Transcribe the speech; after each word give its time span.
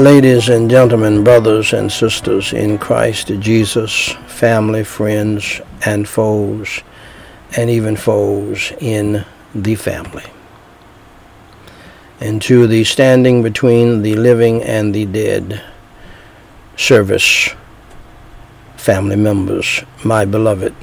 Ladies 0.00 0.48
and 0.48 0.70
gentlemen, 0.70 1.22
brothers 1.22 1.74
and 1.74 1.92
sisters 1.92 2.54
in 2.54 2.78
Christ 2.78 3.26
Jesus, 3.38 4.08
family, 4.28 4.82
friends, 4.82 5.60
and 5.84 6.08
foes, 6.08 6.80
and 7.54 7.68
even 7.68 7.96
foes 7.96 8.72
in 8.80 9.26
the 9.54 9.74
family. 9.74 10.24
And 12.18 12.40
to 12.40 12.66
the 12.66 12.82
standing 12.84 13.42
between 13.42 14.00
the 14.00 14.16
living 14.16 14.62
and 14.62 14.94
the 14.94 15.04
dead 15.04 15.62
service 16.76 17.50
family 18.78 19.16
members, 19.16 19.84
my 20.02 20.24
beloved. 20.24 20.74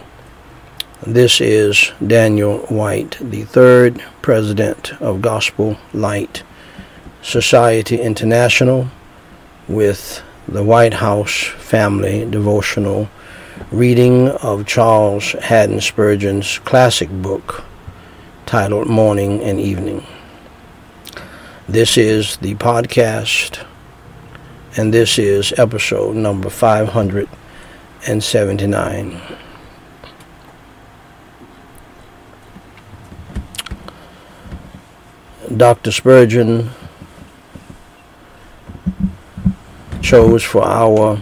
This 1.07 1.41
is 1.41 1.91
Daniel 2.05 2.59
Whyte, 2.69 3.17
the 3.19 3.45
third 3.45 3.99
president 4.21 4.93
of 5.01 5.23
Gospel 5.23 5.75
Light 5.91 6.43
Society 7.23 7.99
International 7.99 8.91
with 9.67 10.23
the 10.47 10.63
Whyte 10.63 10.93
House 10.93 11.43
Family 11.43 12.23
Devotional 12.29 13.09
reading 13.71 14.29
of 14.29 14.65
Charles 14.65 15.33
Haddon 15.33 15.81
Spurgeon's 15.81 16.59
classic 16.59 17.09
book 17.09 17.65
titled 18.45 18.87
Morning 18.87 19.43
and 19.43 19.59
Evening. 19.59 20.05
This 21.67 21.97
is 21.97 22.37
the 22.37 22.55
podcast, 22.55 23.61
and 24.77 24.93
this 24.93 25.19
is 25.19 25.51
episode 25.57 26.15
number 26.15 26.49
579. 26.49 29.21
Dr. 35.57 35.91
Spurgeon 35.91 36.69
chose 40.07 40.41
for 40.41 40.63
our 40.63 41.21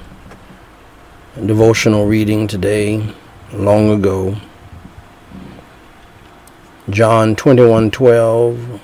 devotional 1.44 2.06
reading 2.06 2.46
today 2.46 3.04
long 3.52 3.90
ago. 3.90 4.38
John 6.92 7.36
21:12 7.36 8.80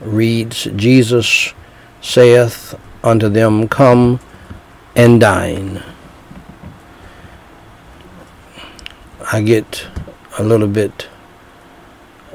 reads 0.00 0.64
Jesus 0.74 1.54
saith 2.00 2.74
unto 3.04 3.28
them 3.28 3.68
come 3.68 4.18
and 4.96 5.20
dine. 5.20 5.84
I 9.32 9.40
get 9.42 9.86
a 10.36 10.42
little 10.42 10.66
bit 10.66 11.06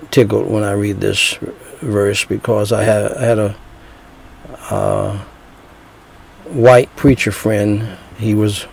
tickled 0.09 0.49
when 0.49 0.63
I 0.63 0.71
read 0.71 1.01
this 1.01 1.37
verse 1.81 2.23
because 2.23 2.71
I 2.71 2.83
had, 2.85 3.11
I 3.11 3.25
had 3.25 3.39
a 3.39 3.55
uh, 4.69 5.19
white 6.45 6.93
preacher 6.95 7.31
friend. 7.31 7.97
He 8.17 8.35
was 8.35 8.63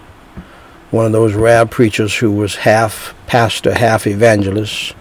one 0.90 1.06
of 1.06 1.12
those 1.12 1.34
rare 1.34 1.66
preachers 1.66 2.16
who 2.16 2.32
was 2.32 2.56
half 2.56 3.14
pastor, 3.26 3.74
half 3.74 4.06
evangelist, 4.06 4.94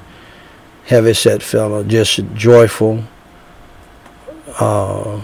heavy 0.86 1.14
set 1.14 1.42
fellow, 1.42 1.84
just 1.84 2.20
joyful. 2.34 3.04
Uh, 4.60 5.22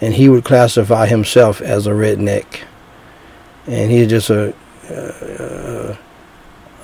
and 0.00 0.14
he 0.14 0.28
would 0.28 0.44
classify 0.44 1.06
himself 1.06 1.60
as 1.60 1.86
a 1.86 1.90
redneck. 1.90 2.64
And 3.66 3.90
he's 3.90 4.08
just 4.08 4.30
a, 4.30 4.52
uh, 4.90 5.96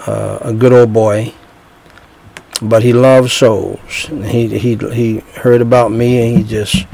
uh, 0.07 0.39
a 0.43 0.53
good 0.53 0.73
old 0.73 0.93
boy. 0.93 1.35
But 2.63 2.83
he 2.83 2.93
loved 2.93 3.31
souls. 3.31 3.81
He, 4.07 4.59
he, 4.59 4.77
he 4.77 5.19
heard 5.37 5.61
about 5.61 5.93
me 5.93 6.29
and 6.29 6.39
he 6.39 6.45
just 6.45 6.87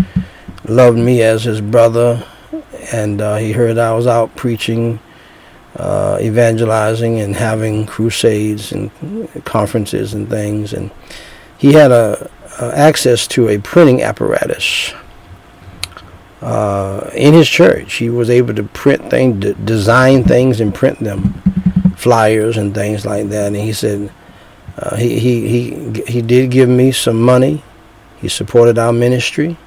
loved 0.64 0.98
me 0.98 1.22
as 1.22 1.44
his 1.44 1.60
brother 1.60 2.24
and 2.92 3.20
uh, 3.20 3.36
he 3.36 3.52
heard 3.52 3.78
I 3.78 3.94
was 3.94 4.06
out 4.06 4.34
preaching, 4.36 5.00
uh, 5.76 6.18
evangelizing, 6.20 7.20
and 7.20 7.34
having 7.34 7.86
crusades 7.86 8.72
and 8.72 8.90
conferences 9.44 10.14
and 10.14 10.28
things. 10.28 10.72
And 10.72 10.90
he 11.56 11.72
had 11.72 11.90
a, 11.90 12.30
a 12.60 12.76
access 12.76 13.26
to 13.28 13.48
a 13.48 13.58
printing 13.58 14.02
apparatus 14.02 14.92
uh, 16.42 17.10
in 17.14 17.34
his 17.34 17.48
church. 17.48 17.94
He 17.94 18.10
was 18.10 18.30
able 18.30 18.54
to 18.54 18.64
print 18.64 19.10
things, 19.10 19.40
d- 19.40 19.54
design 19.64 20.24
things, 20.24 20.60
and 20.60 20.74
print 20.74 20.98
them, 21.00 21.34
flyers 21.96 22.56
and 22.56 22.74
things 22.74 23.06
like 23.06 23.28
that. 23.30 23.48
And 23.48 23.56
he 23.56 23.72
said 23.72 24.12
uh, 24.76 24.96
he 24.96 25.18
he 25.18 25.48
he 25.48 26.02
he 26.06 26.22
did 26.22 26.50
give 26.50 26.68
me 26.68 26.92
some 26.92 27.20
money. 27.20 27.62
He 28.18 28.28
supported 28.28 28.78
our 28.78 28.92
ministry 28.92 29.58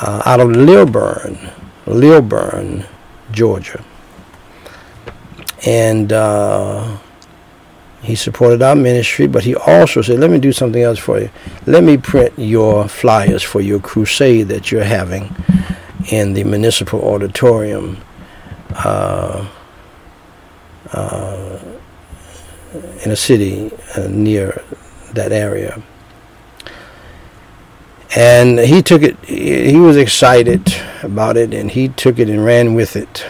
uh, 0.00 0.22
out 0.24 0.40
of 0.40 0.50
Lilburn. 0.50 1.38
Lilburn, 1.86 2.86
Georgia. 3.30 3.84
And 5.66 6.12
uh, 6.12 6.98
he 8.02 8.14
supported 8.14 8.62
our 8.62 8.74
ministry, 8.76 9.26
but 9.26 9.44
he 9.44 9.54
also 9.54 10.02
said, 10.02 10.18
let 10.18 10.30
me 10.30 10.38
do 10.38 10.52
something 10.52 10.82
else 10.82 10.98
for 10.98 11.20
you. 11.20 11.30
Let 11.66 11.84
me 11.84 11.96
print 11.96 12.34
your 12.38 12.88
flyers 12.88 13.42
for 13.42 13.60
your 13.60 13.80
crusade 13.80 14.48
that 14.48 14.70
you're 14.70 14.84
having 14.84 15.34
in 16.10 16.34
the 16.34 16.44
municipal 16.44 17.02
auditorium 17.02 17.98
uh, 18.74 19.48
uh, 20.92 21.58
in 23.04 23.10
a 23.10 23.16
city 23.16 23.70
uh, 23.96 24.06
near 24.08 24.62
that 25.12 25.32
area 25.32 25.82
and 28.14 28.60
he 28.60 28.82
took 28.82 29.02
it 29.02 29.16
he 29.24 29.76
was 29.76 29.96
excited 29.96 30.72
about 31.02 31.36
it 31.36 31.52
and 31.52 31.70
he 31.70 31.88
took 31.88 32.18
it 32.18 32.28
and 32.28 32.44
ran 32.44 32.74
with 32.74 32.96
it. 32.96 33.26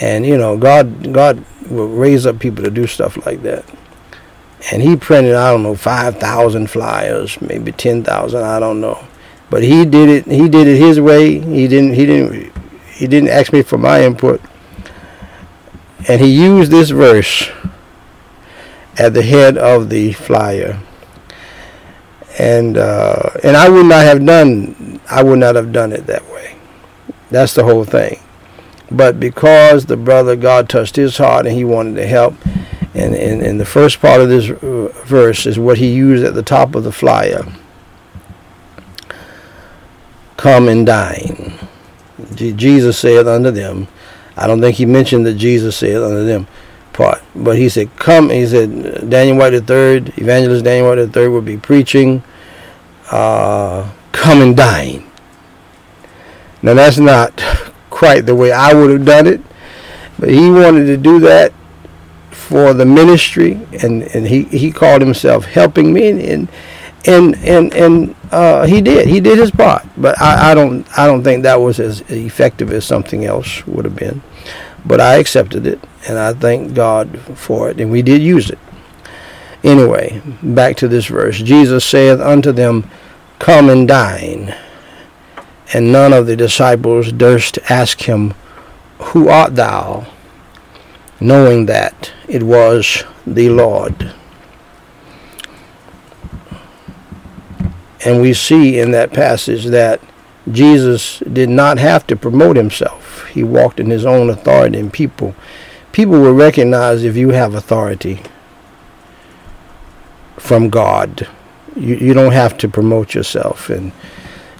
And 0.00 0.24
you 0.24 0.38
know 0.38 0.56
god 0.56 1.12
god 1.12 1.44
will 1.68 1.88
raise 1.88 2.26
up 2.26 2.38
people 2.38 2.64
to 2.64 2.70
do 2.70 2.86
stuff 2.86 3.24
like 3.26 3.42
that. 3.42 3.64
And 4.72 4.82
he 4.82 4.96
printed 4.96 5.34
i 5.34 5.50
don't 5.50 5.62
know 5.62 5.74
5000 5.74 6.70
flyers 6.70 7.40
maybe 7.40 7.72
10000 7.72 8.42
i 8.42 8.58
don't 8.58 8.80
know. 8.80 9.04
But 9.50 9.62
he 9.62 9.84
did 9.84 10.08
it 10.08 10.26
he 10.26 10.48
did 10.48 10.66
it 10.66 10.78
his 10.78 10.98
way. 10.98 11.38
He 11.38 11.68
didn't 11.68 11.94
he 11.94 12.06
didn't 12.06 12.52
he 12.92 13.06
didn't 13.06 13.28
ask 13.28 13.52
me 13.52 13.62
for 13.62 13.76
my 13.76 14.04
input. 14.04 14.40
And 16.08 16.20
he 16.20 16.28
used 16.28 16.70
this 16.70 16.90
verse 16.90 17.50
at 18.98 19.12
the 19.12 19.22
head 19.22 19.58
of 19.58 19.90
the 19.90 20.12
flyer 20.12 20.80
and 22.38 22.76
uh, 22.76 23.30
and 23.42 23.56
I 23.56 23.68
would 23.68 23.86
not 23.86 24.04
have 24.04 24.24
done 24.24 25.00
I 25.10 25.22
would 25.22 25.38
not 25.38 25.54
have 25.54 25.72
done 25.72 25.92
it 25.92 26.06
that 26.06 26.28
way. 26.30 26.56
That's 27.30 27.54
the 27.54 27.64
whole 27.64 27.84
thing. 27.84 28.20
But 28.90 29.18
because 29.18 29.86
the 29.86 29.96
brother 29.96 30.36
God 30.36 30.68
touched 30.68 30.96
his 30.96 31.16
heart 31.16 31.46
and 31.46 31.54
he 31.54 31.64
wanted 31.64 31.96
to 31.96 32.06
help, 32.06 32.34
and 32.94 33.14
and, 33.14 33.42
and 33.42 33.60
the 33.60 33.66
first 33.66 34.00
part 34.00 34.20
of 34.20 34.28
this 34.28 34.50
uh, 34.50 34.92
verse 35.04 35.46
is 35.46 35.58
what 35.58 35.78
he 35.78 35.92
used 35.92 36.24
at 36.24 36.34
the 36.34 36.42
top 36.42 36.74
of 36.74 36.84
the 36.84 36.92
flyer. 36.92 37.44
Come 40.36 40.68
and 40.68 40.84
dine. 40.84 41.58
Jesus 42.34 42.98
said 42.98 43.26
unto 43.26 43.50
them. 43.50 43.88
I 44.36 44.46
don't 44.46 44.60
think 44.60 44.76
he 44.76 44.84
mentioned 44.84 45.24
that 45.26 45.34
Jesus 45.34 45.76
said 45.76 46.02
unto 46.02 46.24
them 46.24 46.48
part. 46.94 47.22
But 47.34 47.58
he 47.58 47.68
said, 47.68 47.94
come, 47.96 48.30
he 48.30 48.46
said, 48.46 49.10
Daniel 49.10 49.36
Whyte 49.36 49.52
III, 49.52 49.96
evangelist 50.16 50.64
Daniel 50.64 50.88
Whyte 50.88 51.14
III 51.14 51.28
will 51.28 51.42
be 51.42 51.58
preaching, 51.58 52.22
uh, 53.10 53.90
come 54.12 54.40
and 54.40 54.56
dine. 54.56 55.10
Now 56.62 56.72
that's 56.72 56.96
not 56.96 57.36
quite 57.90 58.24
the 58.24 58.34
way 58.34 58.50
I 58.50 58.72
would 58.72 58.90
have 58.90 59.04
done 59.04 59.26
it, 59.26 59.42
but 60.18 60.30
he 60.30 60.50
wanted 60.50 60.86
to 60.86 60.96
do 60.96 61.20
that 61.20 61.52
for 62.30 62.72
the 62.72 62.86
ministry, 62.86 63.60
and, 63.82 64.02
and 64.14 64.26
he, 64.26 64.44
he 64.44 64.72
called 64.72 65.02
himself 65.02 65.44
helping 65.44 65.92
me, 65.92 66.30
and 66.30 66.48
and 67.06 67.36
and 67.36 67.74
and 67.74 68.14
uh, 68.32 68.66
he 68.66 68.80
did 68.80 69.06
he 69.06 69.20
did 69.20 69.38
his 69.38 69.50
part, 69.50 69.86
but 69.96 70.20
I, 70.20 70.52
I 70.52 70.54
don't 70.54 70.86
I 70.98 71.06
don't 71.06 71.22
think 71.22 71.42
that 71.42 71.60
was 71.60 71.78
as 71.78 72.00
effective 72.10 72.72
as 72.72 72.84
something 72.84 73.24
else 73.24 73.66
would 73.66 73.84
have 73.84 73.96
been. 73.96 74.22
But 74.84 75.00
I 75.00 75.16
accepted 75.16 75.66
it, 75.66 75.80
and 76.06 76.18
I 76.18 76.34
thank 76.34 76.74
God 76.74 77.18
for 77.34 77.70
it, 77.70 77.80
and 77.80 77.90
we 77.90 78.02
did 78.02 78.22
use 78.22 78.50
it. 78.50 78.58
Anyway, 79.62 80.20
back 80.42 80.76
to 80.76 80.88
this 80.88 81.06
verse. 81.06 81.38
Jesus 81.38 81.84
saith 81.84 82.20
unto 82.20 82.52
them, 82.52 82.88
Come 83.38 83.70
and 83.70 83.88
dine. 83.88 84.54
And 85.72 85.90
none 85.90 86.12
of 86.12 86.26
the 86.26 86.36
disciples 86.36 87.10
durst 87.12 87.58
ask 87.70 88.02
him, 88.02 88.34
Who 88.98 89.28
art 89.28 89.56
thou? 89.56 90.06
knowing 91.20 91.66
that 91.66 92.12
it 92.28 92.42
was 92.42 93.04
the 93.26 93.48
Lord. 93.48 94.12
And 98.04 98.20
we 98.20 98.34
see 98.34 98.78
in 98.78 98.90
that 98.90 99.12
passage 99.12 99.66
that 99.66 100.00
Jesus 100.50 101.20
did 101.20 101.48
not 101.48 101.78
have 101.78 102.06
to 102.08 102.16
promote 102.16 102.56
himself. 102.56 103.26
He 103.28 103.42
walked 103.42 103.80
in 103.80 103.90
his 103.90 104.04
own 104.04 104.28
authority 104.30 104.78
and 104.78 104.92
people 104.92 105.34
people 105.92 106.20
will 106.20 106.34
recognize 106.34 107.04
if 107.04 107.16
you 107.16 107.30
have 107.30 107.54
authority 107.54 108.20
from 110.36 110.68
God. 110.68 111.28
You 111.76 111.96
you 111.96 112.14
don't 112.14 112.32
have 112.32 112.58
to 112.58 112.68
promote 112.68 113.14
yourself 113.14 113.70
and 113.70 113.92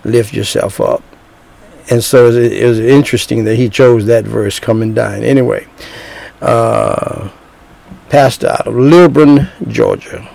lift 0.05 0.33
yourself 0.33 0.81
up. 0.81 1.03
and 1.91 2.03
so 2.03 2.31
it, 2.31 2.67
was 2.67 2.79
interesting 2.79 3.45
that 3.45 3.57
he 3.57 3.69
chose 3.69 4.07
that 4.07 4.25
verse, 4.25 4.59
"Come 4.59 4.81
and 4.81 4.95
dine." 4.95 5.23
Anyway, 5.23 5.67
uh, 6.41 7.29
pastor 8.09 8.49
out 8.49 8.67
of 8.67 8.75
Lilburn, 8.75 9.49
Georgia. 9.69 10.27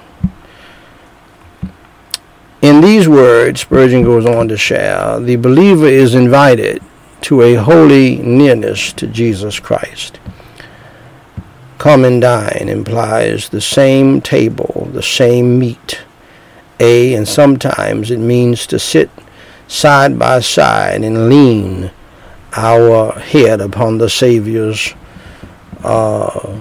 In 2.61 2.81
these 2.81 3.07
words, 3.07 3.61
Spurgeon 3.61 4.03
goes 4.03 4.25
on 4.25 4.49
to 4.49 4.57
share, 4.57 5.19
the 5.19 5.37
believer 5.37 5.87
is 5.87 6.13
invited 6.13 6.83
to 7.21 7.41
a 7.41 7.55
holy 7.55 8.17
nearness 8.17 8.91
to 8.93 9.07
Jesus 9.07 9.59
Christ. 9.59 10.19
Come 11.77 12.03
and 12.03 12.21
dine 12.21 12.67
implies 12.67 13.47
the 13.47 13.61
same 13.61 14.19
table, 14.19 14.89
the 14.91 15.01
same 15.01 15.57
meat. 15.57 16.01
A, 16.81 17.13
and 17.13 17.25
sometimes 17.25 18.11
it 18.11 18.19
means 18.19 18.67
to 18.67 18.79
sit 18.79 19.09
side 19.69 20.19
by 20.19 20.41
side 20.41 21.03
and 21.03 21.29
lean 21.29 21.91
our 22.57 23.13
head 23.13 23.61
upon 23.61 23.97
the 23.97 24.09
Savior's 24.09 24.93
uh, 25.83 26.59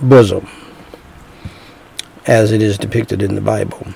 bosom, 0.00 0.48
as 2.26 2.52
it 2.52 2.62
is 2.62 2.78
depicted 2.78 3.20
in 3.20 3.34
the 3.34 3.40
Bible. 3.40 3.86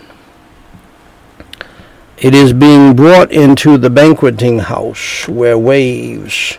It 2.19 2.35
is 2.35 2.55
being 2.55 2.97
brought 2.97 3.31
into 3.31 3.77
the 3.77 3.91
banqueting 3.91 4.61
house 4.61 5.29
where 5.29 5.59
waves 5.59 6.57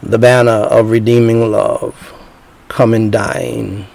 the 0.00 0.18
banner 0.18 0.52
of 0.52 0.90
redeeming 0.90 1.50
love. 1.50 2.14
Come 2.68 2.94
and 2.94 3.10
dine. 3.10 3.86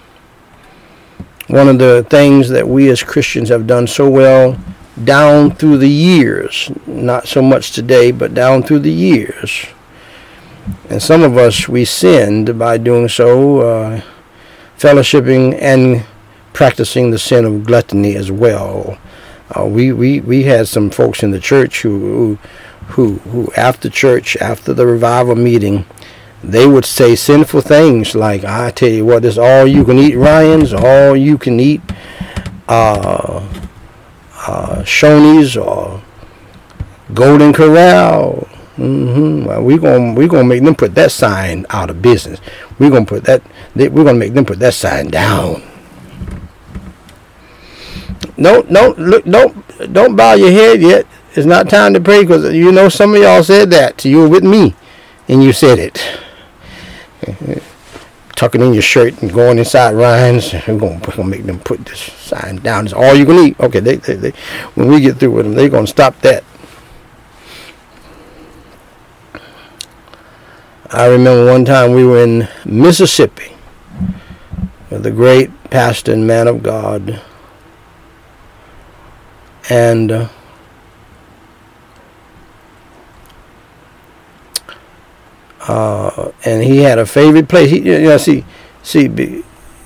One 1.47 1.69
of 1.69 1.79
the 1.79 2.05
things 2.09 2.49
that 2.49 2.67
we 2.67 2.89
as 2.89 3.01
Christians 3.01 3.47
have 3.47 3.65
done 3.65 3.87
so 3.87 4.09
well 4.09 4.57
down 5.01 5.55
through 5.55 5.77
the 5.77 5.89
years, 5.89 6.69
not 6.85 7.29
so 7.29 7.41
much 7.41 7.71
today, 7.71 8.11
but 8.11 8.33
down 8.33 8.61
through 8.61 8.79
the 8.79 8.91
years. 8.91 9.65
And 10.89 11.01
some 11.01 11.23
of 11.23 11.37
us, 11.37 11.69
we 11.69 11.85
sinned 11.85 12.59
by 12.59 12.77
doing 12.77 13.07
so, 13.07 13.61
uh, 13.61 14.01
fellowshipping 14.77 15.57
and 15.61 16.05
practicing 16.51 17.11
the 17.11 17.19
sin 17.19 17.45
of 17.45 17.65
gluttony 17.65 18.17
as 18.17 18.29
well. 18.31 18.97
Uh, 19.55 19.65
we, 19.65 19.91
we, 19.91 20.21
we 20.21 20.43
had 20.43 20.67
some 20.67 20.89
folks 20.89 21.23
in 21.23 21.31
the 21.31 21.39
church 21.39 21.81
who, 21.81 22.35
who, 22.87 23.15
who, 23.19 23.51
after 23.55 23.89
church, 23.89 24.35
after 24.37 24.73
the 24.73 24.85
revival 24.85 25.35
meeting, 25.35 25.85
they 26.43 26.65
would 26.65 26.85
say 26.85 27.15
sinful 27.15 27.61
things 27.61 28.15
like, 28.15 28.43
I 28.43 28.71
tell 28.71 28.89
you 28.89 29.05
what, 29.05 29.23
this 29.23 29.37
all 29.37 29.67
you 29.67 29.85
can 29.85 29.97
eat 29.97 30.15
Ryan's, 30.15 30.73
all 30.73 31.15
you 31.15 31.37
can 31.37 31.59
eat 31.59 31.81
uh, 32.67 33.47
uh, 34.47 34.83
Shoney's 34.83 35.57
or 35.57 36.01
Golden 37.13 37.53
Corral. 37.53 38.47
Mm-hmm. 38.77 39.45
Well, 39.45 39.63
we're 39.63 39.77
gonna 39.77 40.13
we 40.13 40.27
gonna 40.27 40.47
make 40.47 40.63
them 40.63 40.75
put 40.75 40.95
that 40.95 41.11
sign 41.11 41.65
out 41.69 41.89
of 41.89 42.01
business. 42.01 42.39
We're 42.79 42.89
gonna 42.89 43.05
put 43.05 43.25
that. 43.25 43.43
We're 43.75 43.89
gonna 43.89 44.13
make 44.13 44.33
them 44.33 44.45
put 44.45 44.59
that 44.59 44.73
sign 44.73 45.09
down. 45.09 45.61
No, 48.41 48.65
no, 48.71 48.95
look, 48.97 49.23
don't, 49.25 49.93
don't 49.93 50.15
bow 50.15 50.33
your 50.33 50.49
head 50.49 50.81
yet. 50.81 51.05
It's 51.35 51.45
not 51.45 51.69
time 51.69 51.93
to 51.93 52.01
pray 52.01 52.23
because 52.23 52.51
you 52.55 52.71
know 52.71 52.89
some 52.89 53.13
of 53.13 53.21
y'all 53.21 53.43
said 53.43 53.69
that. 53.69 54.03
You 54.03 54.21
were 54.21 54.29
with 54.29 54.43
me, 54.43 54.73
and 55.27 55.43
you 55.43 55.53
said 55.53 55.77
it. 55.77 57.61
Tucking 58.35 58.61
in 58.61 58.73
your 58.73 58.81
shirt 58.81 59.21
and 59.21 59.31
going 59.31 59.59
inside 59.59 59.93
Ryan's. 59.93 60.53
We're 60.53 60.79
gonna, 60.79 60.99
gonna 60.99 61.23
make 61.23 61.43
them 61.43 61.59
put 61.59 61.85
this 61.85 61.99
sign 61.99 62.55
down. 62.57 62.85
It's 62.85 62.95
all 62.95 63.13
you 63.13 63.27
can 63.27 63.35
eat. 63.35 63.59
Okay, 63.59 63.79
they, 63.79 63.97
they, 63.97 64.15
they, 64.15 64.31
when 64.73 64.87
we 64.87 64.99
get 65.01 65.17
through 65.17 65.33
with 65.33 65.45
them, 65.45 65.53
they're 65.53 65.69
gonna 65.69 65.85
stop 65.85 66.19
that. 66.21 66.43
I 70.89 71.05
remember 71.05 71.45
one 71.45 71.63
time 71.63 71.91
we 71.91 72.03
were 72.03 72.23
in 72.23 72.49
Mississippi 72.65 73.51
with 74.89 75.05
a 75.05 75.11
great 75.11 75.51
pastor 75.69 76.13
and 76.13 76.25
man 76.25 76.47
of 76.47 76.63
God 76.63 77.21
and 79.69 80.11
uh, 80.11 80.27
uh, 85.67 86.31
and 86.45 86.63
he 86.63 86.77
had 86.77 86.99
a 86.99 87.05
favorite 87.05 87.47
place. 87.47 87.69
He, 87.69 87.79
you 87.79 87.99
know, 88.01 88.17
see, 88.17 88.45
see, 88.83 89.07
this 89.07 89.43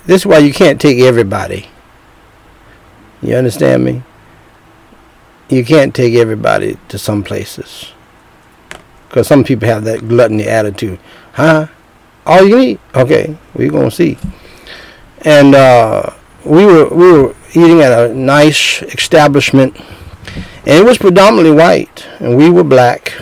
is 0.07 0.25
why 0.25 0.39
you 0.39 0.53
can't 0.53 0.79
take 0.79 0.99
everybody. 0.99 1.67
You 3.21 3.35
understand 3.35 3.83
me? 3.83 4.03
You 5.49 5.65
can't 5.65 5.93
take 5.93 6.15
everybody 6.15 6.77
to 6.89 6.97
some 6.97 7.23
places 7.23 7.91
because 9.07 9.27
some 9.27 9.43
people 9.43 9.67
have 9.67 9.83
that 9.85 10.07
gluttony 10.07 10.43
attitude. 10.43 10.99
Huh? 11.33 11.67
All 12.25 12.43
you 12.45 12.59
eat? 12.59 12.79
Okay, 12.93 13.37
we're 13.53 13.71
gonna 13.71 13.91
see. 13.91 14.17
And 15.21 15.55
uh, 15.55 16.11
we 16.43 16.65
were 16.65 16.89
we 16.89 17.11
were 17.11 17.35
eating 17.55 17.81
at 17.81 17.91
a 18.09 18.13
nice 18.13 18.81
establishment, 18.81 19.79
and 19.79 20.67
it 20.79 20.85
was 20.85 20.97
predominantly 20.97 21.51
white, 21.51 22.05
and 22.19 22.35
we 22.37 22.49
were 22.49 22.63
black. 22.63 23.13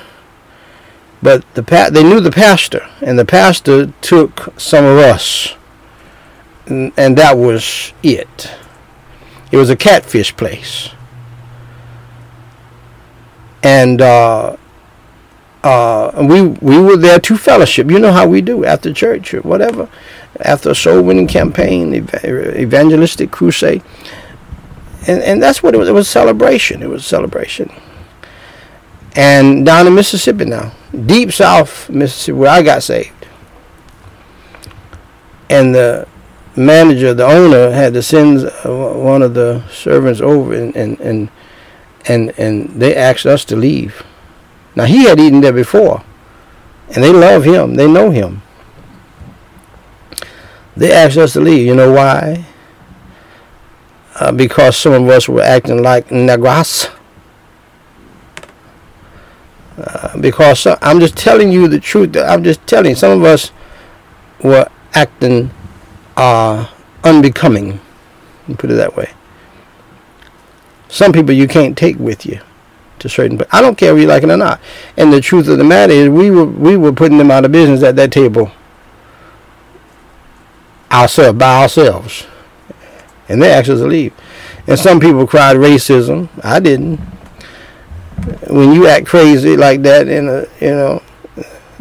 But 1.21 1.45
the 1.53 1.63
pa- 1.63 1.89
they 1.89 2.03
knew 2.03 2.19
the 2.19 2.31
pastor, 2.31 2.87
and 3.01 3.17
the 3.17 3.25
pastor 3.25 3.87
took 4.01 4.53
some 4.59 4.83
of 4.85 4.97
us, 4.97 5.55
and, 6.65 6.91
and 6.97 7.17
that 7.17 7.37
was 7.37 7.93
it. 8.03 8.51
It 9.51 9.57
was 9.57 9.69
a 9.69 9.75
catfish 9.75 10.35
place, 10.35 10.89
and 13.61 14.01
uh, 14.01 14.57
uh, 15.63 16.25
we 16.29 16.41
we 16.41 16.79
were 16.79 16.97
there 16.97 17.19
to 17.19 17.37
fellowship. 17.37 17.89
You 17.89 17.99
know 17.99 18.11
how 18.11 18.27
we 18.27 18.41
do 18.41 18.65
after 18.65 18.91
church 18.91 19.33
or 19.33 19.41
whatever, 19.41 19.87
after 20.41 20.71
a 20.71 20.75
soul 20.75 21.01
winning 21.03 21.27
campaign, 21.27 21.93
ev- 21.93 22.55
evangelistic 22.57 23.31
crusade 23.31 23.83
and 25.07 25.21
and 25.21 25.41
that's 25.41 25.61
what 25.61 25.73
it 25.73 25.77
was. 25.77 25.89
It 25.89 25.93
was 25.93 26.07
a 26.07 26.11
celebration. 26.11 26.81
It 26.81 26.89
was 26.89 27.03
a 27.03 27.07
celebration. 27.07 27.71
And 29.15 29.65
down 29.65 29.85
in 29.85 29.93
Mississippi 29.93 30.45
now, 30.45 30.73
deep 31.05 31.31
South 31.31 31.89
Mississippi, 31.89 32.37
where 32.37 32.49
I 32.49 32.63
got 32.63 32.81
saved, 32.83 33.27
and 35.49 35.75
the 35.75 36.07
manager, 36.55 37.13
the 37.13 37.25
owner, 37.25 37.71
had 37.71 37.93
to 37.93 38.01
send 38.01 38.45
uh, 38.45 38.69
one 38.71 39.21
of 39.21 39.33
the 39.33 39.67
servants 39.69 40.21
over, 40.21 40.53
and 40.53 40.75
and 40.75 40.99
and 40.99 41.29
and, 42.05 42.33
and 42.37 42.69
they 42.69 42.95
asked 42.95 43.25
us 43.25 43.45
to 43.45 43.55
leave. 43.55 44.03
Now 44.75 44.85
he 44.85 45.05
had 45.05 45.19
eaten 45.19 45.41
there 45.41 45.53
before, 45.53 46.03
and 46.89 47.03
they 47.03 47.11
love 47.13 47.43
him. 47.43 47.75
They 47.75 47.87
know 47.87 48.09
him. 48.09 48.41
They 50.75 50.91
asked 50.91 51.17
us 51.17 51.33
to 51.33 51.39
leave. 51.39 51.67
You 51.67 51.75
know 51.75 51.91
why? 51.91 52.45
Uh, 54.15 54.31
because 54.31 54.77
some 54.77 54.93
of 54.93 55.09
us 55.09 55.27
were 55.27 55.41
acting 55.41 55.81
like 55.81 56.07
negras. 56.09 56.89
Uh, 59.77 60.17
because 60.19 60.67
I'm 60.81 60.99
just 60.99 61.17
telling 61.17 61.51
you 61.51 61.67
the 61.67 61.79
truth. 61.79 62.15
I'm 62.15 62.43
just 62.43 62.65
telling 62.67 62.91
you 62.91 62.95
some 62.95 63.11
of 63.11 63.23
us 63.23 63.51
were 64.43 64.69
acting 64.93 65.49
uh, 66.15 66.69
unbecoming. 67.03 67.79
Put 68.57 68.69
it 68.69 68.75
that 68.75 68.95
way. 68.95 69.11
Some 70.89 71.11
people 71.11 71.33
you 71.33 71.47
can't 71.47 71.75
take 71.75 71.97
with 71.97 72.25
you 72.25 72.39
to 72.99 73.09
certain. 73.09 73.37
But 73.37 73.51
I 73.51 73.61
don't 73.61 73.77
care 73.77 73.95
if 73.95 74.01
you 74.01 74.07
like 74.07 74.21
it 74.21 74.29
or 74.29 74.37
not. 74.37 74.61
And 74.95 75.11
the 75.11 75.21
truth 75.21 75.47
of 75.47 75.57
the 75.57 75.63
matter 75.63 75.93
is, 75.93 76.09
we 76.09 76.29
were 76.29 76.45
we 76.45 76.77
were 76.77 76.91
putting 76.91 77.17
them 77.17 77.31
out 77.31 77.45
of 77.45 77.51
business 77.51 77.81
at 77.81 77.95
that 77.95 78.11
table 78.11 78.51
ourselves 80.91 81.39
by 81.39 81.63
ourselves 81.63 82.27
and 83.29 83.41
they 83.41 83.51
asked 83.51 83.69
us 83.69 83.79
to 83.79 83.87
leave. 83.87 84.13
And 84.67 84.79
some 84.79 84.99
people 84.99 85.27
cried 85.27 85.57
racism. 85.57 86.29
I 86.43 86.59
didn't. 86.59 86.97
When 88.49 88.73
you 88.73 88.87
act 88.87 89.05
crazy 89.07 89.57
like 89.57 89.81
that, 89.81 90.07
in 90.07 90.29
a 90.29 90.45
you 90.61 90.71
know, 90.71 91.01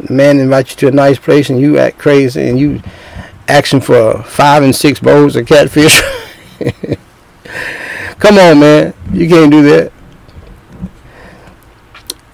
man 0.09 0.39
invites 0.39 0.71
you 0.71 0.77
to 0.77 0.87
a 0.87 0.91
nice 0.91 1.17
place 1.17 1.49
and 1.49 1.59
you 1.59 1.77
act 1.77 1.97
crazy 1.97 2.47
and 2.47 2.59
you 2.59 2.81
asking 3.47 3.81
for 3.81 4.23
five 4.23 4.63
and 4.63 4.75
six 4.75 4.99
bowls 4.99 5.35
of 5.35 5.47
catfish. 5.47 6.01
Come 8.19 8.37
on, 8.37 8.59
man, 8.59 8.93
you 9.11 9.27
can't 9.27 9.51
do 9.51 9.61
that. 9.63 9.91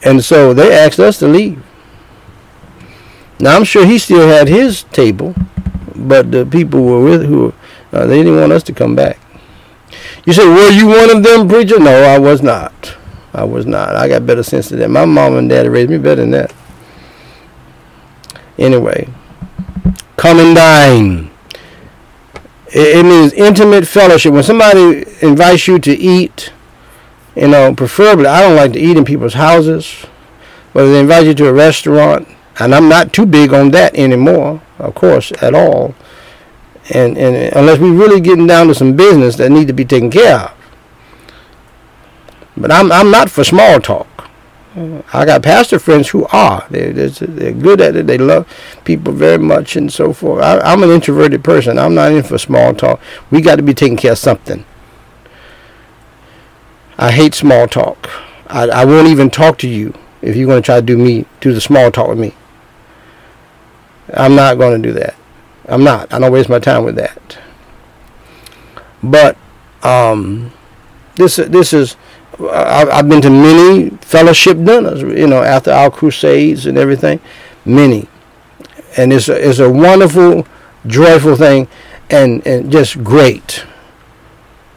And 0.03 0.23
so 0.23 0.53
they 0.53 0.73
asked 0.73 0.99
us 0.99 1.19
to 1.19 1.27
leave. 1.27 1.63
Now 3.39 3.55
I'm 3.55 3.63
sure 3.63 3.85
he 3.85 3.97
still 3.97 4.27
had 4.27 4.47
his 4.47 4.83
table, 4.83 5.35
but 5.95 6.31
the 6.31 6.45
people 6.45 6.83
were 6.83 7.03
with 7.03 7.25
who 7.25 7.53
uh, 7.91 8.05
they 8.05 8.17
didn't 8.17 8.39
want 8.39 8.51
us 8.51 8.63
to 8.63 8.73
come 8.73 8.95
back. 8.95 9.19
You 10.25 10.33
say, 10.33 10.47
were 10.47 10.69
you 10.69 10.87
one 10.87 11.15
of 11.15 11.23
them, 11.23 11.47
preacher? 11.47 11.79
No, 11.79 12.03
I 12.03 12.19
was 12.19 12.41
not. 12.41 12.95
I 13.33 13.43
was 13.43 13.65
not. 13.65 13.95
I 13.95 14.07
got 14.07 14.25
better 14.25 14.43
sense 14.43 14.69
than 14.69 14.79
that. 14.79 14.89
My 14.89 15.05
mom 15.05 15.35
and 15.37 15.49
dad 15.49 15.67
raised 15.67 15.89
me 15.89 15.97
better 15.97 16.21
than 16.21 16.31
that. 16.31 16.53
Anyway, 18.57 19.07
come 20.17 20.39
and 20.39 20.55
dine. 20.55 21.31
It, 22.67 22.97
it 22.99 23.03
means 23.03 23.33
intimate 23.33 23.87
fellowship. 23.87 24.33
When 24.33 24.43
somebody 24.43 25.05
invites 25.21 25.67
you 25.67 25.79
to 25.79 25.91
eat, 25.91 26.51
you 27.35 27.47
know, 27.47 27.73
preferably, 27.73 28.27
I 28.27 28.41
don't 28.41 28.55
like 28.55 28.73
to 28.73 28.79
eat 28.79 28.97
in 28.97 29.05
people's 29.05 29.35
houses. 29.35 30.05
whether 30.73 30.91
they 30.91 30.99
invite 30.99 31.25
you 31.25 31.33
to 31.35 31.47
a 31.47 31.53
restaurant, 31.53 32.27
and 32.59 32.75
I'm 32.75 32.89
not 32.89 33.13
too 33.13 33.25
big 33.25 33.53
on 33.53 33.71
that 33.71 33.95
anymore, 33.95 34.61
of 34.77 34.95
course, 34.95 35.31
at 35.41 35.55
all. 35.55 35.95
And, 36.89 37.17
and 37.17 37.53
unless 37.55 37.79
we're 37.79 37.93
really 37.93 38.19
getting 38.19 38.47
down 38.47 38.67
to 38.67 38.75
some 38.75 38.95
business 38.95 39.35
that 39.35 39.51
need 39.51 39.67
to 39.67 39.73
be 39.73 39.85
taken 39.85 40.09
care 40.09 40.39
of. 40.39 40.53
But 42.57 42.71
I'm 42.71 42.91
I'm 42.91 43.09
not 43.09 43.29
for 43.29 43.43
small 43.43 43.79
talk. 43.79 44.07
I 44.75 45.25
got 45.25 45.41
pastor 45.41 45.79
friends 45.79 46.09
who 46.09 46.25
are. 46.27 46.65
They're, 46.69 46.93
they're 46.93 47.51
good 47.51 47.81
at 47.81 47.95
it. 47.95 48.05
They 48.07 48.17
love 48.17 48.47
people 48.85 49.11
very 49.11 49.39
much 49.39 49.75
and 49.75 49.91
so 49.91 50.13
forth. 50.13 50.43
I, 50.43 50.71
am 50.71 50.83
an 50.83 50.91
introverted 50.91 51.43
person. 51.43 51.79
I'm 51.79 51.95
not 51.95 52.11
in 52.11 52.23
for 52.23 52.37
small 52.37 52.73
talk. 52.75 53.01
We 53.31 53.41
got 53.41 53.55
to 53.55 53.63
be 53.63 53.73
taking 53.73 53.97
care 53.97 54.11
of 54.11 54.19
something. 54.19 54.63
I 56.97 57.11
hate 57.11 57.33
small 57.33 57.67
talk. 57.67 58.09
I, 58.47 58.67
I 58.69 58.85
won't 58.85 59.07
even 59.07 59.29
talk 59.29 59.57
to 59.59 59.67
you 59.67 59.93
if 60.21 60.35
you're 60.35 60.47
going 60.47 60.61
to 60.61 60.65
try 60.65 60.75
to 60.75 60.85
do 60.85 60.97
me 60.97 61.25
do 61.41 61.53
the 61.53 61.61
small 61.61 61.91
talk 61.91 62.09
with 62.09 62.19
me. 62.19 62.35
I'm 64.13 64.35
not 64.35 64.57
going 64.57 64.81
to 64.81 64.87
do 64.87 64.93
that. 64.99 65.15
I'm 65.69 65.83
not. 65.83 66.11
I 66.13 66.19
don't 66.19 66.31
waste 66.31 66.49
my 66.49 66.59
time 66.59 66.83
with 66.83 66.95
that. 66.95 67.37
But 69.03 69.37
um, 69.83 70.51
this 71.15 71.37
this 71.37 71.73
is 71.73 71.95
I've 72.41 73.09
been 73.09 73.21
to 73.21 73.29
many 73.29 73.89
fellowship 74.01 74.57
dinners, 74.63 75.01
you 75.01 75.27
know, 75.27 75.43
after 75.43 75.71
our 75.71 75.91
crusades 75.91 76.65
and 76.65 76.77
everything, 76.77 77.19
many, 77.65 78.07
and 78.97 79.11
it's 79.11 79.27
a, 79.27 79.49
it's 79.49 79.59
a 79.59 79.69
wonderful, 79.69 80.47
joyful 80.87 81.35
thing, 81.35 81.67
and 82.09 82.45
and 82.47 82.71
just 82.71 83.03
great. 83.03 83.65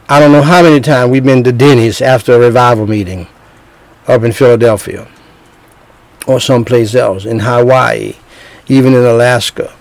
I 0.09 0.19
don't 0.19 0.31
know 0.31 0.41
how 0.41 0.61
many 0.61 0.81
times 0.81 1.11
we've 1.11 1.23
been 1.23 1.43
to 1.45 1.51
Denny's 1.51 2.01
after 2.01 2.33
a 2.33 2.39
revival 2.39 2.85
meeting, 2.85 3.27
up 4.07 4.23
in 4.23 4.31
Philadelphia, 4.31 5.07
or 6.27 6.39
someplace 6.39 6.93
else 6.93 7.25
in 7.25 7.39
Hawaii, 7.39 8.15
even 8.67 8.93
in 8.93 9.05
Alaska. 9.05 9.73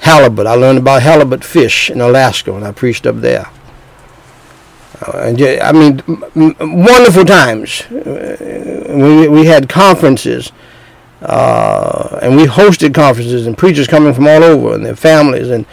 Halibut. 0.00 0.46
I 0.46 0.54
learned 0.54 0.78
about 0.78 1.02
halibut 1.02 1.44
fish 1.44 1.90
in 1.90 2.00
Alaska 2.00 2.52
when 2.52 2.64
I 2.64 2.72
preached 2.72 3.06
up 3.06 3.16
there. 3.16 3.46
Uh, 5.02 5.34
I 5.62 5.72
mean, 5.72 6.02
wonderful 6.84 7.24
times. 7.24 7.82
Uh, 7.82 8.86
we 8.88 9.28
we 9.28 9.46
had 9.46 9.68
conferences, 9.68 10.52
uh, 11.22 12.18
and 12.22 12.36
we 12.36 12.44
hosted 12.44 12.94
conferences, 12.94 13.46
and 13.46 13.56
preachers 13.56 13.86
coming 13.86 14.12
from 14.12 14.26
all 14.26 14.42
over, 14.42 14.74
and 14.74 14.84
their 14.84 14.96
families, 14.96 15.48
and 15.48 15.64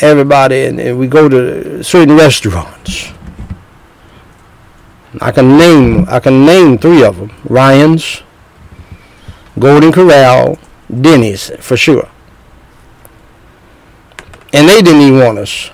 everybody, 0.00 0.64
and, 0.64 0.80
and 0.80 0.98
we 0.98 1.08
go 1.08 1.28
to 1.28 1.82
certain 1.82 2.16
restaurants. 2.16 3.12
I 5.20 5.32
can 5.32 5.56
name 5.56 6.06
I 6.08 6.20
can 6.20 6.44
name 6.44 6.78
three 6.78 7.02
of 7.04 7.16
them: 7.16 7.32
Ryan's, 7.44 8.22
Golden 9.58 9.90
Corral, 9.90 10.58
Denny's 10.88 11.50
for 11.58 11.76
sure. 11.76 12.08
And 14.52 14.68
they 14.68 14.80
didn't 14.80 15.02
even 15.02 15.18
want 15.18 15.38
us. 15.38 15.70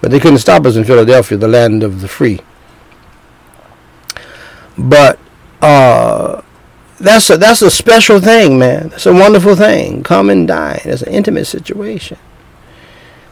But 0.00 0.10
they 0.10 0.20
couldn't 0.20 0.38
stop 0.38 0.64
us 0.66 0.76
in 0.76 0.84
Philadelphia, 0.84 1.36
the 1.36 1.48
land 1.48 1.82
of 1.82 2.00
the 2.00 2.08
free. 2.08 2.40
But 4.78 5.18
uh, 5.60 6.42
that's 6.98 7.30
a 7.30 7.36
that's 7.36 7.62
a 7.62 7.70
special 7.70 8.20
thing, 8.20 8.58
man. 8.58 8.90
That's 8.90 9.06
a 9.06 9.12
wonderful 9.12 9.56
thing. 9.56 10.02
Come 10.02 10.30
and 10.30 10.46
dine. 10.46 10.80
It's 10.84 11.02
an 11.02 11.12
intimate 11.12 11.46
situation. 11.46 12.18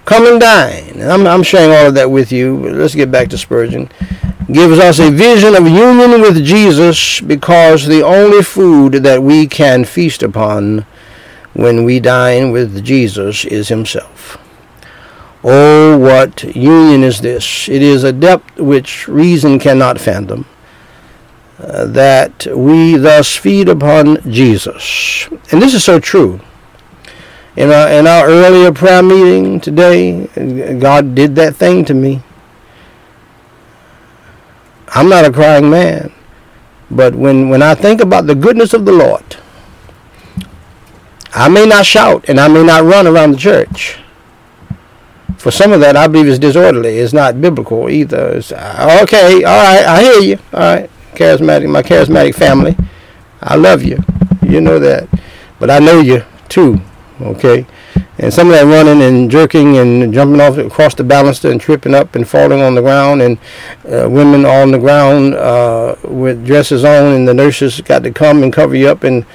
Come 0.05 0.27
and 0.27 0.41
dine. 0.41 1.01
And 1.01 1.13
I'm 1.13 1.27
I'm 1.27 1.43
sharing 1.43 1.75
all 1.75 1.87
of 1.87 1.95
that 1.95 2.11
with 2.11 2.33
you. 2.33 2.57
Let's 2.71 2.95
get 2.95 3.11
back 3.11 3.29
to 3.29 3.39
Spurgeon. 3.39 3.91
Gives 4.51 4.79
us 4.79 4.99
a 4.99 5.11
vision 5.11 5.55
of 5.55 5.67
union 5.67 6.21
with 6.21 6.45
Jesus 6.45 7.21
because 7.21 7.87
the 7.87 8.03
only 8.03 8.43
food 8.43 8.95
that 9.05 9.23
we 9.23 9.47
can 9.47 9.85
feast 9.85 10.23
upon 10.23 10.85
when 11.55 11.85
we 11.85 12.01
dine 12.01 12.51
with 12.51 12.85
Jesus 12.85 13.45
is 13.45 13.69
Himself. 13.69 14.39
Oh, 15.43 15.99
what 15.99 16.43
union 16.55 17.03
is 17.03 17.21
this! 17.21 17.69
It 17.69 17.83
is 17.83 18.05
a 18.05 18.13
depth 18.13 18.59
which 18.59 19.09
reason 19.09 19.59
cannot 19.59 20.01
fathom. 20.01 20.47
Uh, 21.59 21.87
that 21.87 22.47
we 22.47 22.97
thus 22.97 23.37
feed 23.37 23.69
upon 23.69 24.19
Jesus. 24.31 25.29
And 25.53 25.63
this 25.63 25.73
is 25.73 25.85
so 25.85 26.01
true. 26.01 26.41
In 27.57 27.71
our, 27.71 27.89
in 27.89 28.09
our 28.09 28.27
earlier 28.27 28.73
prayer 28.73 29.03
meeting 29.03 29.61
today, 29.61 30.27
God 30.79 31.15
did 31.15 31.37
that 31.37 31.55
thing 31.55 31.85
to 31.85 31.95
me. 31.95 32.23
I'm 34.89 35.09
not 35.09 35.25
a 35.25 35.33
crying 35.33 35.71
man. 35.71 36.13
But 36.91 37.15
when, 37.15 37.49
when 37.49 37.63
I 37.63 37.75
think 37.75 38.01
about 38.01 38.27
the 38.27 38.35
goodness 38.35 38.75
of 38.75 38.85
the 38.85 38.93
Lord, 38.93 39.37
I 41.35 41.49
may 41.49 41.67
not 41.67 41.85
shout 41.85 42.27
and 42.29 42.39
I 42.39 42.49
may 42.49 42.63
not 42.63 42.85
run 42.85 43.07
around 43.07 43.33
the 43.33 43.39
church. 43.39 43.99
For 45.37 45.51
some 45.51 45.73
of 45.73 45.81
that, 45.81 45.97
I 45.97 46.07
believe 46.07 46.29
is 46.29 46.39
disorderly. 46.39 46.97
It's 46.97 47.13
not 47.13 47.41
biblical 47.41 47.91
either. 47.91 48.37
It's, 48.37 48.53
uh, 48.53 49.01
okay, 49.03 49.43
all 49.45 49.63
right, 49.63 49.85
I 49.85 50.03
hear 50.03 50.21
you. 50.21 50.39
All 50.53 50.61
right, 50.61 50.91
charismatic, 51.15 51.69
my 51.69 51.83
charismatic 51.83 52.35
family, 52.35 52.77
I 53.43 53.57
love 53.57 53.83
you. 53.83 53.99
You 54.43 54.61
know 54.61 54.79
that, 54.79 55.09
but 55.59 55.71
I 55.71 55.81
know 55.81 56.01
you 56.01 56.25
too. 56.49 56.81
Okay, 57.21 57.67
and 58.19 58.33
some 58.33 58.49
of 58.49 58.55
that 58.55 58.65
running 58.65 59.03
and 59.03 59.31
jerking 59.31 59.77
and 59.77 60.15
jumping 60.15 60.41
off 60.41 60.57
across 60.57 60.95
the 60.95 61.03
baluster 61.03 61.51
and 61.51 61.61
tripping 61.61 61.95
up 61.95 62.15
and 62.15 62.27
falling 62.27 62.63
on 62.63 62.75
the 62.75 62.81
ground 62.81 63.21
and 63.21 63.39
uh, 63.87 64.09
women 64.09 64.47
on 64.47 64.71
the 64.71 64.79
ground 64.79 65.35
uh, 65.35 65.97
with 66.05 66.47
dresses 66.47 66.85
on 66.85 67.13
and 67.13 67.29
the 67.29 67.35
nurses 67.35 67.81
got 67.83 68.03
to 68.03 68.11
come 68.11 68.43
and 68.43 68.53
cover 68.53 68.75
you 68.75 68.89
up 68.89 69.05
and 69.05 69.27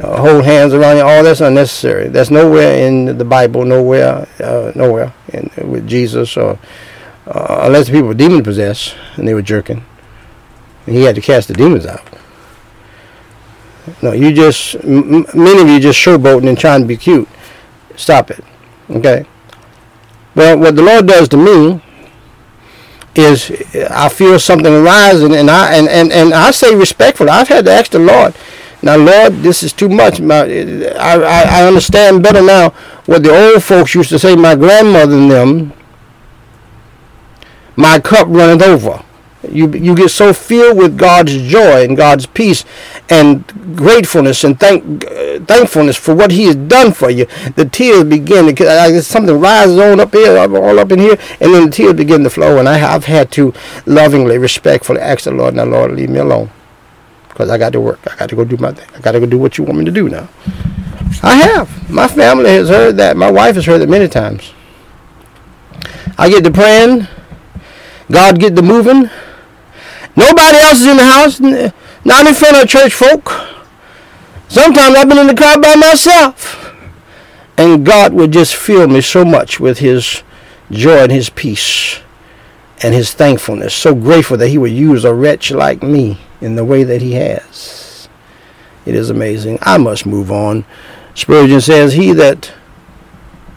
uh, 0.00 0.20
hold 0.20 0.44
hands 0.44 0.72
around 0.72 0.96
you. 0.96 1.02
All 1.02 1.22
that's 1.22 1.40
unnecessary. 1.40 2.08
That's 2.08 2.30
nowhere 2.30 2.86
in 2.86 3.18
the 3.18 3.24
Bible. 3.24 3.64
Nowhere, 3.64 4.26
uh, 4.40 4.72
nowhere 4.74 5.12
in, 5.32 5.50
with 5.70 5.86
Jesus 5.86 6.36
or 6.36 6.58
uh, 7.26 7.60
unless 7.62 7.86
the 7.86 7.92
people 7.92 8.08
were 8.08 8.14
demon 8.14 8.42
possessed 8.42 8.96
and 9.16 9.26
they 9.26 9.34
were 9.34 9.42
jerking, 9.42 9.84
and 10.86 10.96
he 10.96 11.02
had 11.02 11.14
to 11.14 11.20
cast 11.20 11.48
the 11.48 11.54
demons 11.54 11.86
out. 11.86 12.02
No, 14.02 14.12
you 14.12 14.32
just 14.32 14.76
m- 14.76 15.26
many 15.34 15.60
of 15.60 15.68
you 15.68 15.80
just 15.80 15.98
showboating 15.98 16.48
and 16.48 16.58
trying 16.58 16.80
to 16.80 16.86
be 16.86 16.96
cute. 16.96 17.28
Stop 17.96 18.30
it. 18.30 18.44
Okay. 18.88 19.26
Well, 20.34 20.58
what 20.58 20.76
the 20.76 20.82
Lord 20.82 21.06
does 21.06 21.28
to 21.28 21.36
me 21.36 21.82
is 23.14 23.50
I 23.90 24.08
feel 24.08 24.38
something 24.38 24.72
arising, 24.72 25.34
and 25.34 25.50
I 25.50 25.74
and, 25.74 25.88
and, 25.88 26.12
and 26.12 26.32
I 26.32 26.50
say 26.50 26.74
respectfully. 26.74 27.30
I've 27.30 27.48
had 27.48 27.64
to 27.66 27.72
ask 27.72 27.90
the 27.90 27.98
Lord 27.98 28.34
now, 28.82 28.96
Lord, 28.96 29.34
this 29.42 29.62
is 29.62 29.72
too 29.72 29.88
much. 29.88 30.20
My, 30.20 30.40
I, 30.40 31.14
I, 31.14 31.42
I 31.60 31.66
understand 31.66 32.22
better 32.22 32.42
now 32.42 32.70
what 33.06 33.22
the 33.22 33.30
old 33.30 33.62
folks 33.62 33.94
used 33.94 34.08
to 34.10 34.18
say, 34.18 34.34
my 34.36 34.54
grandmother 34.54 35.16
and 35.16 35.30
them, 35.30 35.72
my 37.76 38.00
cup 38.00 38.26
runneth 38.28 38.62
over. 38.62 39.04
You, 39.50 39.70
you 39.72 39.94
get 39.94 40.10
so 40.10 40.34
filled 40.34 40.76
with 40.76 40.98
God's 40.98 41.36
joy 41.36 41.84
and 41.84 41.96
God's 41.96 42.26
peace 42.26 42.64
and 43.08 43.46
gratefulness 43.74 44.44
and 44.44 44.60
thank, 44.60 45.04
uh, 45.06 45.40
thankfulness 45.40 45.96
for 45.96 46.14
what 46.14 46.30
He 46.30 46.44
has 46.44 46.56
done 46.56 46.92
for 46.92 47.10
you. 47.10 47.26
The 47.56 47.64
tears 47.64 48.04
begin. 48.04 48.54
To, 48.54 48.68
uh, 48.68 49.00
something 49.00 49.38
rises 49.38 49.78
on 49.78 49.98
up 49.98 50.12
here, 50.12 50.36
all 50.36 50.78
up 50.78 50.92
in 50.92 50.98
here, 50.98 51.18
and 51.40 51.54
then 51.54 51.66
the 51.66 51.70
tears 51.70 51.94
begin 51.94 52.22
to 52.24 52.30
flow. 52.30 52.58
And 52.58 52.68
I, 52.68 52.76
have 52.76 53.06
had 53.06 53.30
to 53.32 53.54
lovingly, 53.86 54.36
respectfully 54.36 55.00
ask 55.00 55.24
the 55.24 55.32
Lord, 55.32 55.54
now, 55.54 55.64
Lord, 55.64 55.92
leave 55.92 56.10
me 56.10 56.18
alone 56.18 56.50
because 57.40 57.50
I 57.50 57.56
got 57.56 57.72
to 57.72 57.80
work. 57.80 58.00
I 58.06 58.16
got 58.16 58.28
to 58.28 58.36
go 58.36 58.44
do 58.44 58.58
my 58.58 58.70
thing. 58.70 58.86
I 58.94 59.00
got 59.00 59.12
to 59.12 59.20
go 59.20 59.24
do 59.24 59.38
what 59.38 59.56
you 59.56 59.64
want 59.64 59.78
me 59.78 59.86
to 59.86 59.90
do 59.90 60.10
now. 60.10 60.28
I 61.22 61.36
have. 61.36 61.90
My 61.90 62.06
family 62.06 62.50
has 62.50 62.68
heard 62.68 62.98
that. 62.98 63.16
My 63.16 63.30
wife 63.30 63.54
has 63.54 63.64
heard 63.64 63.80
it 63.80 63.88
many 63.88 64.08
times. 64.08 64.52
I 66.18 66.28
get 66.28 66.44
to 66.44 66.50
praying. 66.50 67.06
God 68.10 68.38
get 68.38 68.54
to 68.56 68.62
moving. 68.62 69.08
Nobody 70.16 70.58
else 70.58 70.80
is 70.80 70.86
in 70.86 70.98
the 70.98 71.04
house. 71.04 71.40
Not 72.04 72.26
in 72.26 72.34
front 72.34 72.62
of 72.62 72.68
church 72.68 72.92
folk. 72.92 73.32
Sometimes 74.48 74.96
I've 74.96 75.08
been 75.08 75.18
in 75.18 75.26
the 75.26 75.34
car 75.34 75.58
by 75.58 75.76
myself. 75.76 76.74
And 77.56 77.86
God 77.86 78.12
would 78.12 78.32
just 78.32 78.54
fill 78.54 78.86
me 78.86 79.00
so 79.00 79.24
much 79.24 79.58
with 79.58 79.78
his 79.78 80.22
joy 80.70 81.04
and 81.04 81.12
his 81.12 81.30
peace 81.30 82.00
and 82.82 82.92
his 82.92 83.14
thankfulness. 83.14 83.74
So 83.74 83.94
grateful 83.94 84.36
that 84.36 84.48
he 84.48 84.58
would 84.58 84.72
use 84.72 85.06
a 85.06 85.14
wretch 85.14 85.50
like 85.50 85.82
me 85.82 86.18
in 86.40 86.56
the 86.56 86.64
way 86.64 86.84
that 86.84 87.02
he 87.02 87.12
has. 87.12 88.08
It 88.86 88.94
is 88.94 89.10
amazing. 89.10 89.58
I 89.62 89.78
must 89.78 90.06
move 90.06 90.30
on. 90.30 90.64
Spurgeon 91.14 91.60
says, 91.60 91.94
He 91.94 92.12
that 92.12 92.52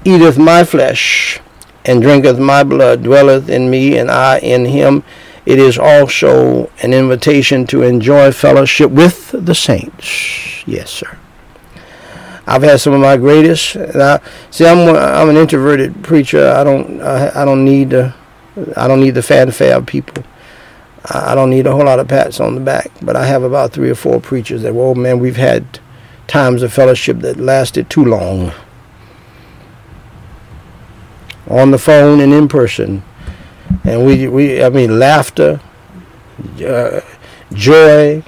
eateth 0.03 0.37
my 0.37 0.63
flesh 0.63 1.39
and 1.85 2.01
drinketh 2.01 2.39
my 2.39 2.63
blood 2.63 3.03
dwelleth 3.03 3.49
in 3.49 3.69
me, 3.69 3.97
and 3.97 4.09
I 4.09 4.39
in 4.39 4.65
him. 4.65 5.03
It 5.45 5.59
is 5.59 5.77
also 5.77 6.71
an 6.81 6.93
invitation 6.93 7.67
to 7.67 7.81
enjoy 7.81 8.31
fellowship 8.31 8.91
with 8.91 9.31
the 9.31 9.53
saints. 9.53 10.65
Yes, 10.65 10.89
sir. 10.89 11.17
I've 12.45 12.63
had 12.63 12.79
some 12.79 12.93
of 12.93 13.01
my 13.01 13.17
greatest. 13.17 13.75
I, 13.75 14.19
see, 14.51 14.65
I'm 14.65 14.95
I'm 14.95 15.29
an 15.29 15.37
introverted 15.37 16.03
preacher. 16.03 16.49
I 16.49 16.63
don't 16.63 17.01
I, 17.01 17.41
I 17.41 17.45
don't 17.45 17.63
need 17.63 17.91
the 17.91 18.13
I 18.75 18.87
don't 18.87 18.99
need 18.99 19.15
the 19.15 19.23
fanfare 19.23 19.75
of 19.77 19.85
people. 19.85 20.23
I 21.05 21.35
don't 21.35 21.49
need 21.49 21.67
a 21.67 21.71
whole 21.71 21.85
lot 21.85 21.99
of 21.99 22.07
pats 22.07 22.39
on 22.39 22.55
the 22.55 22.61
back, 22.61 22.89
but 23.01 23.15
I 23.15 23.25
have 23.25 23.43
about 23.43 23.73
three 23.73 23.89
or 23.89 23.95
four 23.95 24.21
preachers 24.21 24.61
that, 24.61 24.73
well, 24.73 24.95
man, 24.95 25.19
we've 25.19 25.35
had 25.35 25.79
times 26.27 26.63
of 26.63 26.71
fellowship 26.71 27.19
that 27.19 27.37
lasted 27.37 27.89
too 27.89 28.05
long. 28.05 28.53
On 31.49 31.71
the 31.71 31.77
phone 31.77 32.21
and 32.21 32.31
in 32.31 32.47
person. 32.47 33.03
And 33.83 34.05
we, 34.05 34.27
we 34.29 34.63
I 34.63 34.69
mean, 34.69 34.97
laughter, 34.97 35.59
uh, 36.65 37.01
joy, 37.51 38.23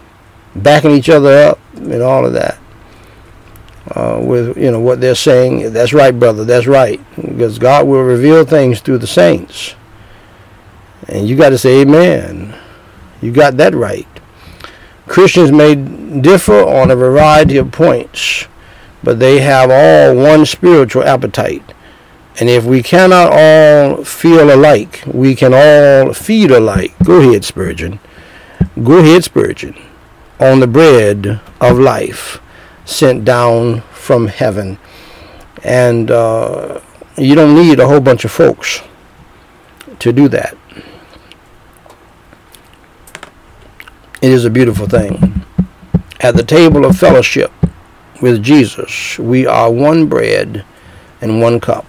backing 0.53 0.91
each 0.91 1.09
other 1.09 1.49
up, 1.49 1.59
and 1.75 2.01
all 2.01 2.25
of 2.25 2.33
that. 2.33 2.57
Uh, 3.91 4.19
with 4.21 4.57
you 4.57 4.71
know 4.71 4.79
what 4.79 4.99
they're 4.99 5.15
saying, 5.15 5.71
that's 5.71 5.93
right, 5.93 6.17
brother. 6.17 6.43
That's 6.43 6.65
right, 6.65 6.99
because 7.15 7.59
God 7.59 7.87
will 7.87 8.01
reveal 8.03 8.43
things 8.43 8.81
through 8.81 8.97
the 8.97 9.07
saints, 9.07 9.75
and 11.07 11.27
you 11.27 11.37
got 11.37 11.49
to 11.49 11.57
say 11.57 11.81
Amen. 11.81 12.59
You 13.21 13.31
got 13.31 13.57
that 13.57 13.73
right. 13.73 14.07
Christians 15.07 15.51
may 15.51 15.75
differ 15.75 16.63
on 16.63 16.89
a 16.89 16.95
variety 16.95 17.57
of 17.57 17.71
points, 17.71 18.47
but 19.03 19.19
they 19.19 19.39
have 19.39 19.69
all 19.69 20.15
one 20.15 20.45
spiritual 20.45 21.03
appetite. 21.03 21.73
And 22.39 22.49
if 22.49 22.65
we 22.65 22.83
cannot 22.83 23.31
all 23.31 24.03
feel 24.03 24.53
alike, 24.53 25.03
we 25.07 25.35
can 25.35 25.53
all 25.53 26.13
feed 26.13 26.51
alike. 26.51 26.93
Go 27.03 27.21
ahead, 27.21 27.45
Spurgeon. 27.45 27.99
Go 28.83 28.97
ahead, 28.97 29.23
Spurgeon. 29.23 29.75
On 30.39 30.59
the 30.59 30.67
bread 30.67 31.39
of 31.61 31.79
life 31.79 32.41
sent 32.83 33.23
down 33.23 33.81
from 33.91 34.27
heaven. 34.27 34.77
And 35.63 36.11
uh, 36.11 36.81
you 37.17 37.35
don't 37.35 37.55
need 37.55 37.79
a 37.79 37.87
whole 37.87 38.01
bunch 38.01 38.25
of 38.25 38.31
folks 38.31 38.81
to 39.99 40.11
do 40.11 40.27
that. 40.29 40.57
It 44.25 44.31
is 44.31 44.43
a 44.43 44.49
beautiful 44.49 44.87
thing. 44.87 45.45
At 46.19 46.35
the 46.35 46.41
table 46.41 46.83
of 46.83 46.97
fellowship 46.97 47.51
with 48.23 48.41
Jesus, 48.41 49.19
we 49.19 49.45
are 49.45 49.69
one 49.71 50.07
bread 50.07 50.65
and 51.21 51.39
one 51.39 51.59
cup. 51.59 51.85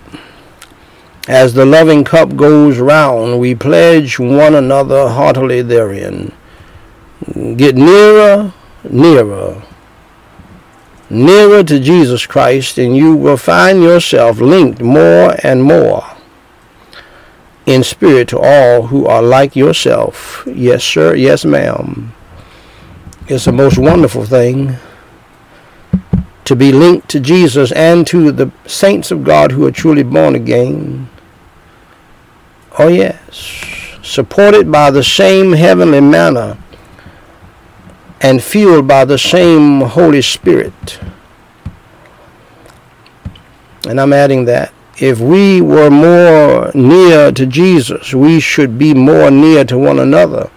As 1.26 1.54
the 1.54 1.64
loving 1.64 2.04
cup 2.04 2.36
goes 2.36 2.76
round, 2.76 3.40
we 3.40 3.54
pledge 3.54 4.18
one 4.18 4.54
another 4.54 5.08
heartily 5.08 5.62
therein. 5.62 6.30
Get 7.56 7.74
nearer, 7.74 8.52
nearer, 8.84 9.62
nearer 11.08 11.64
to 11.64 11.80
Jesus 11.80 12.26
Christ, 12.26 12.76
and 12.76 12.94
you 12.94 13.16
will 13.16 13.38
find 13.38 13.82
yourself 13.82 14.40
linked 14.40 14.82
more 14.82 15.36
and 15.42 15.62
more 15.62 16.04
in 17.64 17.82
spirit 17.82 18.28
to 18.28 18.38
all 18.38 18.88
who 18.88 19.06
are 19.06 19.22
like 19.22 19.56
yourself. 19.56 20.46
Yes, 20.46 20.84
sir. 20.84 21.14
Yes, 21.14 21.42
ma'am. 21.42 22.12
It's 23.28 23.46
the 23.46 23.52
most 23.52 23.76
wonderful 23.76 24.24
thing 24.24 24.76
to 26.44 26.54
be 26.54 26.70
linked 26.70 27.08
to 27.08 27.18
Jesus 27.18 27.72
and 27.72 28.06
to 28.06 28.30
the 28.30 28.52
saints 28.66 29.10
of 29.10 29.24
God 29.24 29.50
who 29.50 29.66
are 29.66 29.72
truly 29.72 30.04
born 30.04 30.36
again. 30.36 31.08
Oh, 32.78 32.86
yes. 32.86 33.98
Supported 34.00 34.70
by 34.70 34.92
the 34.92 35.02
same 35.02 35.54
heavenly 35.54 36.00
manna 36.00 36.56
and 38.20 38.40
fueled 38.40 38.86
by 38.86 39.04
the 39.04 39.18
same 39.18 39.80
Holy 39.80 40.22
Spirit. 40.22 41.00
And 43.88 44.00
I'm 44.00 44.12
adding 44.12 44.44
that. 44.44 44.72
If 44.98 45.18
we 45.18 45.60
were 45.60 45.90
more 45.90 46.70
near 46.74 47.32
to 47.32 47.44
Jesus, 47.44 48.14
we 48.14 48.38
should 48.38 48.78
be 48.78 48.94
more 48.94 49.32
near 49.32 49.64
to 49.64 49.76
one 49.76 49.98
another 49.98 50.48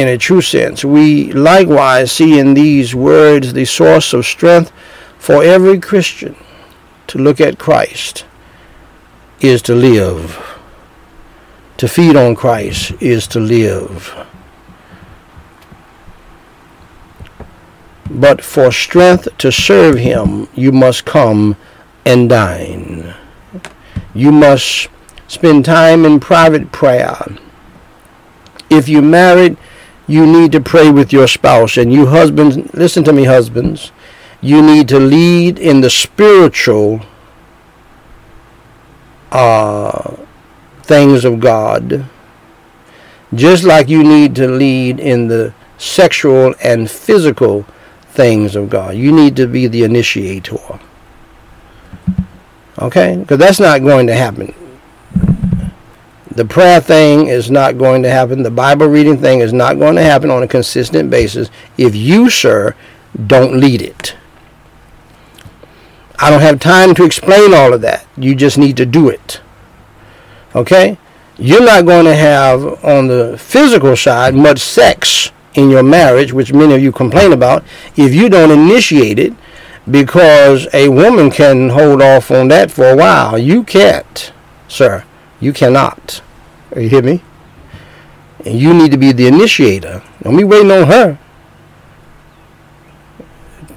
in 0.00 0.08
a 0.08 0.16
true 0.16 0.40
sense. 0.40 0.82
We 0.82 1.30
likewise 1.32 2.10
see 2.10 2.38
in 2.38 2.54
these 2.54 2.94
words 2.94 3.52
the 3.52 3.66
source 3.66 4.14
of 4.14 4.24
strength 4.24 4.72
for 5.18 5.44
every 5.44 5.78
Christian 5.78 6.34
to 7.08 7.18
look 7.18 7.38
at 7.38 7.58
Christ 7.58 8.24
is 9.40 9.60
to 9.62 9.74
live. 9.74 10.42
To 11.76 11.86
feed 11.86 12.16
on 12.16 12.34
Christ 12.34 12.92
is 13.00 13.26
to 13.28 13.40
live. 13.40 14.14
But 18.08 18.42
for 18.42 18.72
strength 18.72 19.28
to 19.38 19.52
serve 19.52 19.98
him, 19.98 20.48
you 20.54 20.72
must 20.72 21.04
come 21.04 21.56
and 22.06 22.30
dine. 22.30 23.14
You 24.14 24.32
must 24.32 24.88
spend 25.28 25.66
time 25.66 26.06
in 26.06 26.20
private 26.20 26.72
prayer. 26.72 27.18
If 28.70 28.88
you're 28.88 29.02
married, 29.02 29.58
you 30.10 30.26
need 30.26 30.50
to 30.52 30.60
pray 30.60 30.90
with 30.90 31.12
your 31.12 31.28
spouse. 31.28 31.76
And 31.76 31.92
you 31.92 32.06
husbands, 32.06 32.56
listen 32.74 33.04
to 33.04 33.12
me, 33.12 33.24
husbands. 33.24 33.92
You 34.40 34.60
need 34.60 34.88
to 34.88 34.98
lead 34.98 35.58
in 35.58 35.80
the 35.80 35.90
spiritual 35.90 37.00
uh, 39.30 40.16
things 40.82 41.24
of 41.24 41.38
God, 41.38 42.04
just 43.34 43.62
like 43.62 43.88
you 43.88 44.02
need 44.02 44.34
to 44.34 44.48
lead 44.48 44.98
in 44.98 45.28
the 45.28 45.54
sexual 45.78 46.54
and 46.60 46.90
physical 46.90 47.64
things 48.08 48.56
of 48.56 48.68
God. 48.68 48.96
You 48.96 49.12
need 49.12 49.36
to 49.36 49.46
be 49.46 49.68
the 49.68 49.84
initiator. 49.84 50.58
Okay? 52.80 53.16
Because 53.16 53.38
that's 53.38 53.60
not 53.60 53.82
going 53.82 54.08
to 54.08 54.14
happen. 54.14 54.52
The 56.30 56.44
prayer 56.44 56.80
thing 56.80 57.26
is 57.26 57.50
not 57.50 57.76
going 57.76 58.02
to 58.04 58.10
happen. 58.10 58.42
The 58.42 58.50
Bible 58.50 58.86
reading 58.86 59.18
thing 59.18 59.40
is 59.40 59.52
not 59.52 59.78
going 59.78 59.96
to 59.96 60.02
happen 60.02 60.30
on 60.30 60.42
a 60.42 60.48
consistent 60.48 61.10
basis 61.10 61.50
if 61.76 61.94
you, 61.94 62.30
sir, 62.30 62.76
don't 63.26 63.58
lead 63.58 63.82
it. 63.82 64.16
I 66.18 66.30
don't 66.30 66.42
have 66.42 66.60
time 66.60 66.94
to 66.96 67.04
explain 67.04 67.52
all 67.54 67.72
of 67.72 67.80
that. 67.80 68.06
You 68.16 68.34
just 68.34 68.58
need 68.58 68.76
to 68.76 68.86
do 68.86 69.08
it. 69.08 69.40
Okay? 70.54 70.98
You're 71.36 71.64
not 71.64 71.86
going 71.86 72.04
to 72.04 72.14
have 72.14 72.84
on 72.84 73.08
the 73.08 73.36
physical 73.38 73.96
side 73.96 74.34
much 74.34 74.60
sex 74.60 75.32
in 75.54 75.70
your 75.70 75.82
marriage, 75.82 76.32
which 76.32 76.52
many 76.52 76.74
of 76.74 76.82
you 76.82 76.92
complain 76.92 77.32
about, 77.32 77.64
if 77.96 78.14
you 78.14 78.28
don't 78.28 78.50
initiate 78.50 79.18
it 79.18 79.32
because 79.90 80.68
a 80.74 80.88
woman 80.88 81.30
can 81.30 81.70
hold 81.70 82.02
off 82.02 82.30
on 82.30 82.48
that 82.48 82.70
for 82.70 82.90
a 82.90 82.96
while. 82.96 83.38
You 83.38 83.64
can't, 83.64 84.32
sir. 84.68 85.04
You 85.40 85.52
cannot. 85.52 86.22
You 86.76 86.88
hear 86.88 87.02
me? 87.02 87.22
And 88.44 88.58
you 88.58 88.72
need 88.72 88.92
to 88.92 88.98
be 88.98 89.12
the 89.12 89.26
initiator. 89.26 90.02
Don't 90.22 90.36
be 90.36 90.44
waiting 90.44 90.70
on 90.70 90.86
her. 90.86 91.18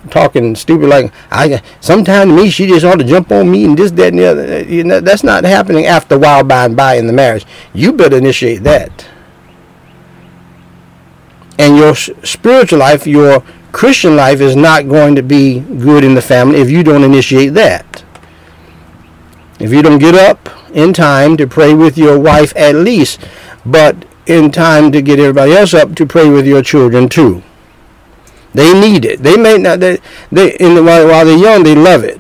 Talking 0.10 0.56
stupid 0.56 0.90
like 0.90 1.12
I. 1.32 1.62
Sometimes 1.80 2.32
me, 2.32 2.50
she 2.50 2.68
just 2.68 2.86
ought 2.86 2.98
to 2.98 3.04
jump 3.04 3.32
on 3.32 3.50
me 3.50 3.66
and 3.66 3.78
this, 3.78 3.92
that, 3.92 4.10
and 4.10 4.20
the 4.20 4.26
other. 4.26 4.64
You 4.64 4.84
know, 4.84 5.00
that's 5.00 5.24
not 5.24 5.44
happening 5.44 5.86
after 5.86 6.16
a 6.16 6.20
while 6.20 6.44
by 6.44 6.66
and 6.66 6.76
by 6.76 6.96
in 6.96 7.08
the 7.08 7.14
marriage. 7.14 7.46
You 7.74 7.94
better 7.94 8.18
initiate 8.18 8.64
that. 8.64 9.08
And 11.58 11.78
your 11.78 11.96
spiritual 11.96 12.80
life, 12.80 13.08
your 13.08 13.44
Christian 13.72 14.16
life, 14.16 14.42
is 14.42 14.56
not 14.56 14.88
going 14.88 15.16
to 15.16 15.24
be 15.24 15.60
good 15.60 16.04
in 16.04 16.16
the 16.16 16.22
family 16.22 16.60
if 16.60 16.70
you 16.70 16.84
don't 16.84 17.04
initiate 17.04 17.54
that. 17.54 17.93
If 19.60 19.72
you 19.72 19.82
don't 19.82 20.00
get 20.00 20.16
up 20.16 20.50
in 20.74 20.94
time 20.94 21.38
to 21.38 21.48
pray 21.48 21.74
with 21.74 21.98
your 21.98 22.20
wife 22.20 22.54
at 22.56 22.76
least, 22.76 23.20
but 23.66 24.06
in 24.26 24.52
time 24.52 24.92
to 24.92 25.02
get 25.02 25.20
everybody 25.20 25.54
else 25.54 25.74
up 25.74 25.96
to 25.96 26.06
pray 26.06 26.30
with 26.30 26.48
your 26.48 26.62
children 26.62 27.10
too. 27.10 27.44
They 28.54 28.80
need 28.80 29.06
it. 29.06 29.24
They 29.24 29.38
may 29.38 29.58
not. 29.58 29.80
They, 29.80 30.00
they 30.32 30.56
in 30.58 30.76
the, 30.76 30.84
while, 30.84 31.08
while 31.08 31.26
they're 31.26 31.38
young, 31.38 31.64
they 31.64 31.76
love 31.76 32.04
it. 32.04 32.20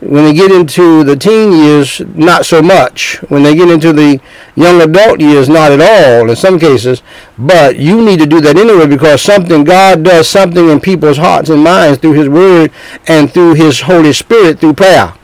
When 0.00 0.24
they 0.24 0.34
get 0.34 0.50
into 0.50 1.04
the 1.04 1.14
teen 1.14 1.52
years, 1.52 2.00
not 2.00 2.44
so 2.44 2.60
much. 2.60 3.18
When 3.28 3.44
they 3.44 3.54
get 3.54 3.70
into 3.70 3.92
the 3.92 4.20
young 4.56 4.82
adult 4.82 5.20
years, 5.20 5.48
not 5.48 5.70
at 5.70 5.80
all 5.80 6.28
in 6.28 6.34
some 6.34 6.58
cases. 6.58 7.02
But 7.38 7.76
you 7.76 8.04
need 8.04 8.18
to 8.18 8.26
do 8.26 8.40
that 8.40 8.56
anyway 8.56 8.86
because 8.86 9.22
something 9.22 9.62
God 9.62 10.02
does 10.02 10.28
something 10.28 10.68
in 10.68 10.80
people's 10.80 11.18
hearts 11.18 11.50
and 11.50 11.62
minds 11.62 12.00
through 12.00 12.14
His 12.14 12.28
Word 12.28 12.72
and 13.06 13.32
through 13.32 13.54
His 13.54 13.82
Holy 13.82 14.12
Spirit 14.12 14.58
through 14.58 14.74
prayer. 14.74 15.14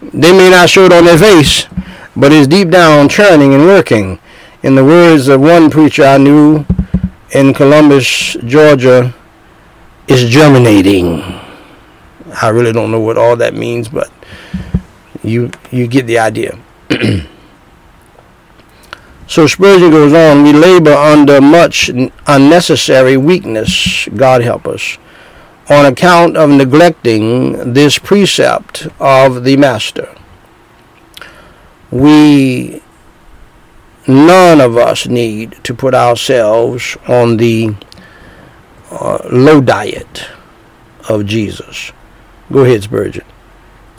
They 0.00 0.32
may 0.32 0.50
not 0.50 0.70
show 0.70 0.84
it 0.84 0.92
on 0.92 1.04
their 1.04 1.18
face, 1.18 1.66
but 2.16 2.32
it's 2.32 2.46
deep 2.46 2.70
down 2.70 3.08
churning 3.08 3.54
and 3.54 3.64
working. 3.64 4.20
In 4.62 4.74
the 4.74 4.84
words 4.84 5.28
of 5.28 5.40
one 5.40 5.70
preacher 5.70 6.04
I 6.04 6.18
knew 6.18 6.64
in 7.32 7.52
Columbus, 7.52 8.36
Georgia, 8.44 9.14
it's 10.06 10.22
germinating. 10.30 11.20
I 12.40 12.48
really 12.48 12.72
don't 12.72 12.90
know 12.90 13.00
what 13.00 13.18
all 13.18 13.36
that 13.36 13.54
means, 13.54 13.88
but 13.88 14.10
you 15.22 15.50
you 15.70 15.86
get 15.86 16.06
the 16.06 16.18
idea. 16.18 16.58
so 19.26 19.46
Spurgeon 19.46 19.90
goes 19.90 20.12
on, 20.14 20.42
we 20.44 20.52
labor 20.52 20.92
under 20.92 21.40
much 21.40 21.90
unnecessary 22.26 23.16
weakness, 23.16 24.08
God 24.14 24.42
help 24.42 24.66
us, 24.66 24.98
on 25.70 25.84
account 25.84 26.36
of 26.36 26.48
neglecting 26.50 27.72
this 27.74 27.98
precept 27.98 28.86
of 28.98 29.44
the 29.44 29.56
Master. 29.56 30.14
We 31.90 32.82
none 34.06 34.60
of 34.60 34.76
us 34.76 35.06
need 35.06 35.62
to 35.64 35.74
put 35.74 35.94
ourselves 35.94 36.96
on 37.06 37.36
the 37.36 37.74
uh, 38.90 39.18
low 39.30 39.60
diet 39.60 40.26
of 41.08 41.26
Jesus. 41.26 41.92
Go 42.50 42.64
ahead, 42.64 42.82
Spurgeon. 42.82 43.24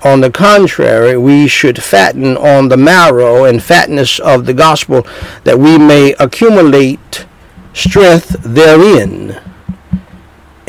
On 0.03 0.21
the 0.21 0.31
contrary, 0.31 1.17
we 1.17 1.47
should 1.47 1.83
fatten 1.83 2.37
on 2.37 2.69
the 2.69 2.77
marrow 2.77 3.43
and 3.43 3.61
fatness 3.61 4.19
of 4.19 4.45
the 4.45 4.53
gospel 4.53 5.05
that 5.43 5.59
we 5.59 5.77
may 5.77 6.13
accumulate 6.13 7.25
strength 7.73 8.37
therein 8.43 9.39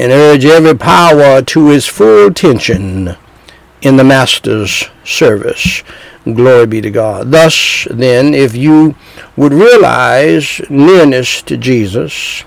and 0.00 0.12
urge 0.12 0.46
every 0.46 0.74
power 0.74 1.42
to 1.42 1.70
its 1.70 1.86
full 1.86 2.32
tension 2.32 3.14
in 3.82 3.98
the 3.98 4.04
Master's 4.04 4.88
service. 5.04 5.82
Glory 6.24 6.66
be 6.66 6.80
to 6.80 6.90
God. 6.90 7.30
Thus, 7.30 7.86
then, 7.90 8.32
if 8.32 8.56
you 8.56 8.94
would 9.36 9.52
realize 9.52 10.62
nearness 10.70 11.42
to 11.42 11.58
Jesus, 11.58 12.44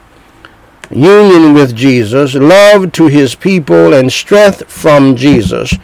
union 0.90 1.54
with 1.54 1.76
Jesus, 1.76 2.34
love 2.34 2.92
to 2.94 3.06
his 3.06 3.36
people, 3.36 3.94
and 3.94 4.12
strength 4.12 4.68
from 4.68 5.16
Jesus, 5.16 5.76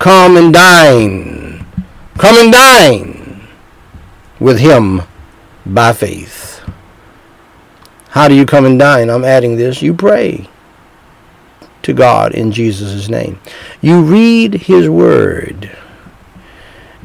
come 0.00 0.36
and 0.36 0.52
dine. 0.52 1.64
Come 2.18 2.36
and 2.36 2.52
dine 2.52 3.48
with 4.40 4.58
him 4.58 5.02
by 5.64 5.92
faith. 5.92 6.68
How 8.08 8.26
do 8.26 8.34
you 8.34 8.44
come 8.44 8.66
and 8.66 8.76
dine? 8.76 9.08
I'm 9.08 9.24
adding 9.24 9.56
this. 9.56 9.82
You 9.82 9.94
pray 9.94 10.48
to 11.82 11.92
God 11.92 12.32
in 12.32 12.52
Jesus' 12.52 13.08
name. 13.08 13.40
You 13.80 14.02
read 14.02 14.54
his 14.54 14.88
word. 14.88 15.70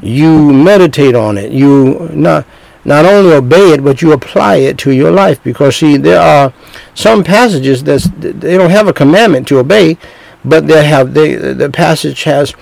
You 0.00 0.52
meditate 0.52 1.14
on 1.14 1.38
it. 1.38 1.52
You 1.52 2.08
not 2.12 2.46
not 2.84 3.04
only 3.04 3.34
obey 3.34 3.72
it, 3.72 3.84
but 3.84 4.00
you 4.00 4.12
apply 4.12 4.56
it 4.56 4.78
to 4.78 4.92
your 4.92 5.10
life. 5.10 5.42
Because 5.42 5.76
see, 5.76 5.96
there 5.96 6.20
are 6.20 6.52
some 6.94 7.22
passages 7.22 7.84
that 7.84 8.02
they 8.20 8.56
don't 8.56 8.70
have 8.70 8.88
a 8.88 8.92
commandment 8.92 9.46
to 9.48 9.58
obey, 9.58 9.98
but 10.44 10.66
they 10.66 10.86
have 10.86 11.14
they 11.14 11.34
the 11.34 11.70
passage 11.70 12.22
has 12.22 12.54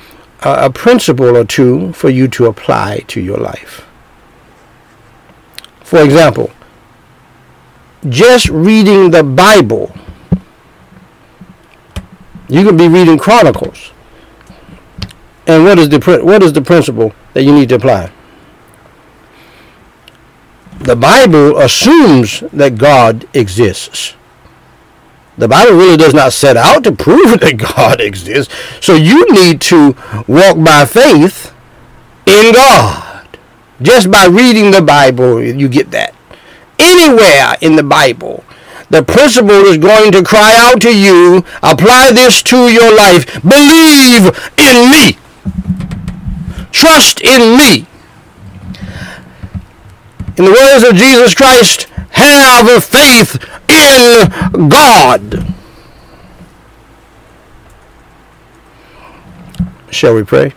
a, 0.43 0.67
a 0.67 0.71
principle 0.71 1.37
or 1.37 1.45
two 1.45 1.93
for 1.93 2.11
you 2.11 2.29
to 2.29 2.47
apply 2.47 3.05
to 3.09 3.21
your 3.21 3.39
life. 3.39 3.87
For 5.85 6.03
example, 6.03 6.51
just 8.09 8.49
reading 8.49 9.11
the 9.11 9.23
Bible 9.23 9.95
you 12.49 12.65
could 12.65 12.79
be 12.79 12.89
reading 12.89 13.19
Chronicles. 13.19 13.93
And 15.47 15.65
what 15.65 15.79
is 15.79 15.89
the 15.89 16.21
what 16.23 16.43
is 16.43 16.53
the 16.53 16.63
principle 16.63 17.13
that 17.35 17.45
you 17.45 17.53
need 17.53 17.69
to 17.69 17.77
apply? 17.77 18.11
The 20.81 20.97
Bible 20.97 21.59
assumes 21.59 22.41
that 22.53 22.77
God 22.77 23.29
exists. 23.35 24.15
The 25.39 25.49
Bible 25.49 25.75
really 25.75 25.97
does 25.97 26.15
not 26.15 26.33
set 26.33 26.57
out 26.57 26.85
to 26.85 26.93
prove 26.93 27.41
that 27.41 27.57
God 27.57 28.01
exists. 28.01 28.53
So 28.81 28.95
you 28.95 29.31
need 29.33 29.61
to 29.63 29.95
walk 30.27 30.63
by 30.63 30.85
faith 30.85 31.53
in 32.27 32.53
God. 32.53 33.29
Just 33.83 34.11
by 34.11 34.27
reading 34.27 34.71
the 34.71 34.83
Bible, 34.83 35.43
you 35.43 35.69
get 35.69 35.91
that. 35.91 36.15
Anywhere 36.79 37.55
in 37.61 37.77
the 37.77 37.83
Bible, 37.83 38.45
the 38.91 39.03
principle 39.03 39.51
is 39.51 39.79
going 39.79 40.13
to 40.13 40.23
cry 40.23 40.55
out 40.57 40.81
to 40.83 40.97
you, 40.97 41.45
apply 41.63 42.13
this 42.13 42.43
to 42.45 42.73
your 42.73 42.95
life. 42.95 43.43
Believe 43.43 44.27
in 44.57 44.91
me. 44.91 45.19
Trust 46.71 47.21
in 47.21 47.57
me. 47.57 47.87
In 50.37 50.45
the 50.45 50.53
words 50.53 50.85
of 50.85 50.95
Jesus 50.95 51.35
Christ, 51.35 51.89
have 52.11 52.85
faith 52.85 53.43
in 53.69 54.69
God. 54.69 55.47
Shall 59.91 60.15
we 60.15 60.25
pray? 60.25 60.53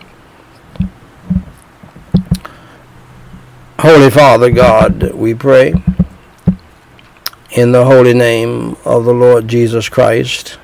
Holy 3.78 4.10
Father 4.10 4.50
God, 4.50 5.14
we 5.14 5.32
pray 5.34 5.72
in 7.52 7.72
the 7.72 7.84
holy 7.84 8.14
name 8.14 8.76
of 8.84 9.04
the 9.04 9.12
Lord 9.12 9.48
Jesus 9.48 9.88
Christ. 9.88 10.58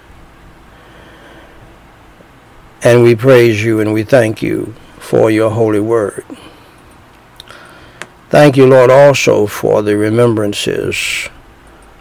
And 2.83 3.03
we 3.03 3.17
praise 3.17 3.65
you 3.65 3.81
and 3.81 3.93
we 3.93 4.05
thank 4.05 4.41
you 4.41 4.75
for 4.99 5.31
your 5.31 5.51
holy 5.51 5.81
word. 5.81 6.25
Thank 8.29 8.57
you, 8.57 8.67
Lord, 8.67 8.91
also 8.91 9.47
for 9.47 9.83
the 9.83 9.97
remembrances 9.97 11.29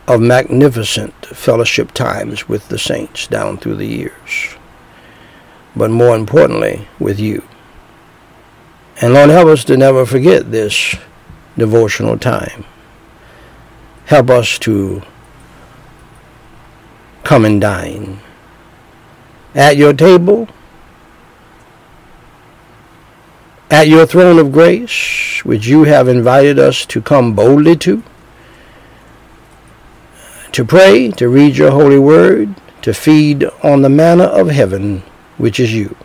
of 0.08 0.22
magnificent 0.22 1.14
fellowship 1.28 1.92
times 1.92 2.48
with 2.48 2.68
the 2.70 2.78
saints 2.78 3.26
down 3.26 3.58
through 3.58 3.78
the 3.78 3.88
years. 3.88 4.56
But 5.76 5.90
more 5.90 6.16
importantly, 6.16 6.88
with 7.00 7.20
you. 7.20 7.44
And 9.02 9.14
Lord, 9.14 9.30
help 9.30 9.48
us 9.48 9.64
to 9.66 9.78
never 9.78 10.06
forget 10.06 10.52
this 10.52 10.96
devotional 11.58 12.20
time 12.20 12.66
help 14.06 14.30
us 14.30 14.60
to 14.60 15.02
come 17.24 17.44
and 17.44 17.60
dine 17.60 18.20
at 19.56 19.78
your 19.78 19.94
table, 19.94 20.48
at 23.72 23.88
your 23.88 24.06
throne 24.06 24.38
of 24.38 24.52
grace, 24.52 25.44
which 25.44 25.66
you 25.66 25.86
have 25.86 26.08
invited 26.08 26.60
us 26.60 26.86
to 26.86 27.02
come 27.02 27.34
boldly 27.34 27.76
to, 27.78 28.04
to 30.52 30.64
pray, 30.64 31.10
to 31.12 31.28
read 31.30 31.58
your 31.58 31.72
holy 31.72 32.00
word, 32.00 32.54
to 32.82 32.94
feed 32.94 33.44
on 33.64 33.82
the 33.82 33.90
manna 33.90 34.26
of 34.26 34.50
heaven, 34.50 35.02
which 35.38 35.60
is 35.60 35.74
you. 35.74 35.96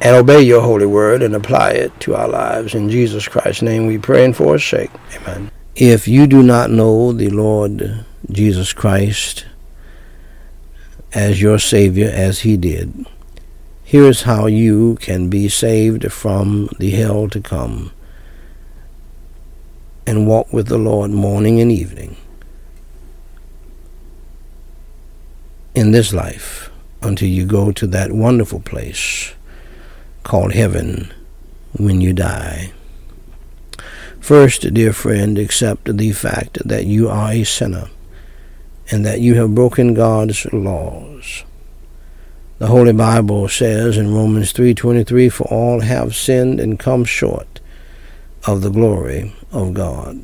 And 0.00 0.16
obey 0.16 0.42
your 0.42 0.60
holy 0.60 0.86
word 0.86 1.22
and 1.22 1.34
apply 1.34 1.70
it 1.70 1.98
to 2.00 2.14
our 2.14 2.28
lives. 2.28 2.74
In 2.74 2.90
Jesus 2.90 3.28
Christ's 3.28 3.62
name 3.62 3.86
we 3.86 3.98
pray 3.98 4.24
and 4.24 4.36
for 4.36 4.54
his 4.54 4.64
sake. 4.64 4.90
Amen. 5.16 5.50
If 5.74 6.08
you 6.08 6.26
do 6.26 6.42
not 6.42 6.70
know 6.70 7.12
the 7.12 7.30
Lord 7.30 8.04
Jesus 8.30 8.72
Christ 8.72 9.46
as 11.12 11.40
your 11.40 11.58
Savior 11.58 12.10
as 12.12 12.40
he 12.40 12.56
did, 12.56 13.06
here 13.84 14.04
is 14.04 14.22
how 14.22 14.46
you 14.46 14.96
can 14.96 15.30
be 15.30 15.48
saved 15.48 16.10
from 16.12 16.68
the 16.78 16.90
hell 16.90 17.28
to 17.28 17.40
come 17.40 17.92
and 20.06 20.26
walk 20.26 20.52
with 20.52 20.68
the 20.68 20.78
Lord 20.78 21.10
morning 21.10 21.60
and 21.60 21.70
evening 21.70 22.16
in 25.74 25.92
this 25.92 26.12
life 26.12 26.70
until 27.02 27.28
you 27.28 27.44
go 27.46 27.70
to 27.70 27.86
that 27.86 28.10
wonderful 28.12 28.60
place 28.60 29.35
called 30.26 30.52
heaven 30.52 31.12
when 31.78 32.00
you 32.00 32.12
die. 32.12 32.72
First, 34.20 34.74
dear 34.74 34.92
friend, 34.92 35.38
accept 35.38 35.96
the 35.96 36.10
fact 36.10 36.58
that 36.66 36.84
you 36.84 37.08
are 37.08 37.30
a 37.30 37.44
sinner 37.44 37.88
and 38.90 39.06
that 39.06 39.20
you 39.20 39.34
have 39.36 39.54
broken 39.54 39.94
God's 39.94 40.44
laws. 40.52 41.44
The 42.58 42.66
Holy 42.66 42.92
Bible 42.92 43.48
says 43.48 43.96
in 43.96 44.12
Romans 44.12 44.52
3:23 44.52 45.28
for 45.28 45.44
all 45.44 45.80
have 45.80 46.16
sinned 46.16 46.58
and 46.58 46.76
come 46.76 47.04
short 47.04 47.60
of 48.46 48.62
the 48.62 48.70
glory 48.70 49.32
of 49.52 49.74
God. 49.74 50.18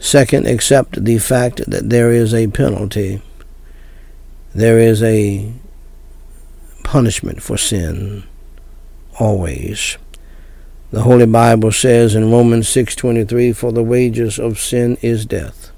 Second, 0.00 0.46
accept 0.48 1.04
the 1.04 1.18
fact 1.18 1.62
that 1.70 1.88
there 1.88 2.10
is 2.10 2.34
a 2.34 2.48
penalty. 2.48 3.22
There 4.54 4.78
is 4.78 5.02
a 5.02 5.52
punishment 6.84 7.42
for 7.42 7.56
sin 7.56 8.22
always. 9.18 9.98
The 10.92 11.02
Holy 11.02 11.26
Bible 11.26 11.72
says 11.72 12.14
in 12.14 12.30
Romans 12.30 12.68
6:23 12.68 13.52
for 13.52 13.72
the 13.72 13.82
wages 13.82 14.38
of 14.38 14.60
sin 14.60 14.96
is 15.02 15.26
death. 15.26 15.72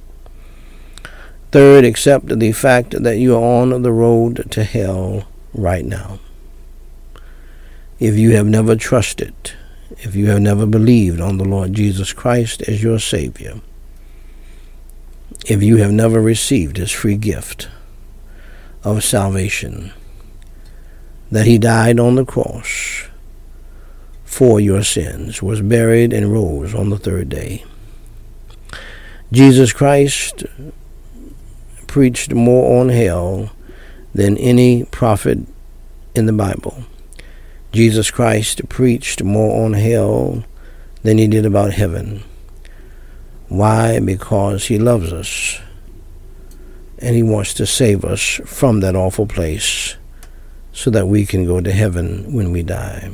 Third, 1.53 1.87
accept 1.87 2.39
the 2.39 2.53
fact 2.53 3.03
that 3.03 3.17
you 3.17 3.35
are 3.35 3.63
on 3.63 3.83
the 3.83 3.93
road 3.93 4.51
to 4.51 4.65
hell 4.65 5.27
right 5.55 5.87
now. 5.87 6.19
If 7.99 8.17
you 8.17 8.33
have 8.33 8.47
never 8.47 8.77
trusted, 8.77 9.35
if 9.99 10.15
you 10.15 10.27
have 10.27 10.43
never 10.43 10.67
believed 10.67 11.21
on 11.21 11.39
the 11.39 11.45
Lord 11.45 11.73
Jesus 11.73 12.13
Christ 12.13 12.61
as 12.69 12.83
your 12.83 12.99
Savior, 12.99 13.63
if 15.47 15.63
you 15.63 15.79
have 15.79 15.93
never 15.93 16.21
received 16.21 16.77
His 16.77 16.91
free 16.91 17.17
gift 17.17 17.69
of 18.85 19.03
salvation, 19.03 19.93
that 21.31 21.47
he 21.47 21.59
died 21.59 21.99
on 21.99 22.15
the 22.15 22.25
cross 22.25 23.09
for 24.25 24.61
your 24.61 24.83
sins, 24.83 25.43
was 25.43 25.63
buried, 25.63 26.13
and 26.13 26.33
rose 26.33 26.75
on 26.75 26.91
the 26.91 26.99
third 26.99 27.29
day. 27.29 27.65
Jesus 29.33 29.73
Christ 29.73 30.45
preached 31.87 32.35
more 32.35 32.81
on 32.81 32.91
hell 32.91 33.51
than 34.15 34.37
any 34.37 34.85
prophet 34.85 35.39
in 36.15 36.27
the 36.27 36.33
Bible. 36.33 36.85
Jesus 37.73 38.11
Christ 38.11 38.69
preached 38.69 39.23
more 39.23 39.65
on 39.65 39.73
hell 39.73 40.45
than 41.03 41.19
he 41.19 41.27
did 41.27 41.47
about 41.47 41.73
heaven. 41.73 42.23
Why? 43.49 44.01
Because 44.01 44.67
he 44.67 44.79
loves 44.79 45.13
us 45.13 45.61
and 46.99 47.15
he 47.15 47.23
wants 47.23 47.55
to 47.55 47.67
save 47.67 48.05
us 48.05 48.41
from 48.45 48.81
that 48.81 48.97
awful 48.97 49.27
place 49.27 49.97
so 50.77 50.91
that 50.91 51.09
we 51.09 51.25
can 51.25 51.47
go 51.47 51.59
to 51.59 51.73
heaven 51.73 52.35
when 52.35 52.53
we 52.53 52.63
die. 52.63 53.11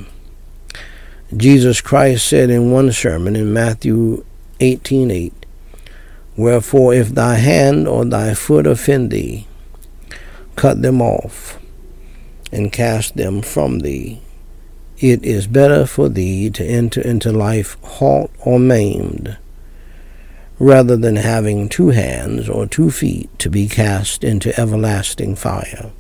Jesus 1.37 1.81
Christ 1.81 2.27
said 2.27 2.51
in 2.51 2.73
one 2.73 2.91
sermon 2.91 3.37
in 3.37 3.53
Matthew 3.53 4.25
18:8, 4.59 5.33
Wherefore 6.37 6.93
if 6.93 7.15
thy 7.15 7.37
hand 7.37 7.87
or 7.87 8.05
thy 8.05 8.35
foot 8.35 8.67
offend 8.67 9.13
thee, 9.13 9.47
cut 10.57 10.83
them 10.83 11.01
off 11.01 11.61
and 12.51 12.73
cast 12.73 13.17
them 13.17 13.41
from 13.41 13.79
thee. 13.79 14.21
It 14.99 15.25
is 15.25 15.47
better 15.47 15.87
for 15.87 16.09
thee 16.09 16.51
to 16.51 16.65
enter 16.65 17.01
into 17.01 17.31
life 17.31 17.77
halt 17.83 18.33
or 18.45 18.59
maimed 18.59 19.37
rather 20.59 20.97
than 20.97 21.17
having 21.17 21.69
two 21.69 21.91
hands 21.91 22.49
or 22.49 22.67
two 22.67 22.91
feet 22.91 23.31
to 23.39 23.49
be 23.49 23.69
cast 23.69 24.25
into 24.25 24.59
everlasting 24.61 25.37
fire. 25.37 25.93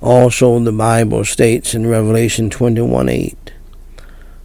Also, 0.00 0.58
the 0.58 0.72
Bible 0.72 1.24
states 1.24 1.74
in 1.74 1.86
Revelation 1.86 2.50
21 2.50 3.08
8, 3.08 3.52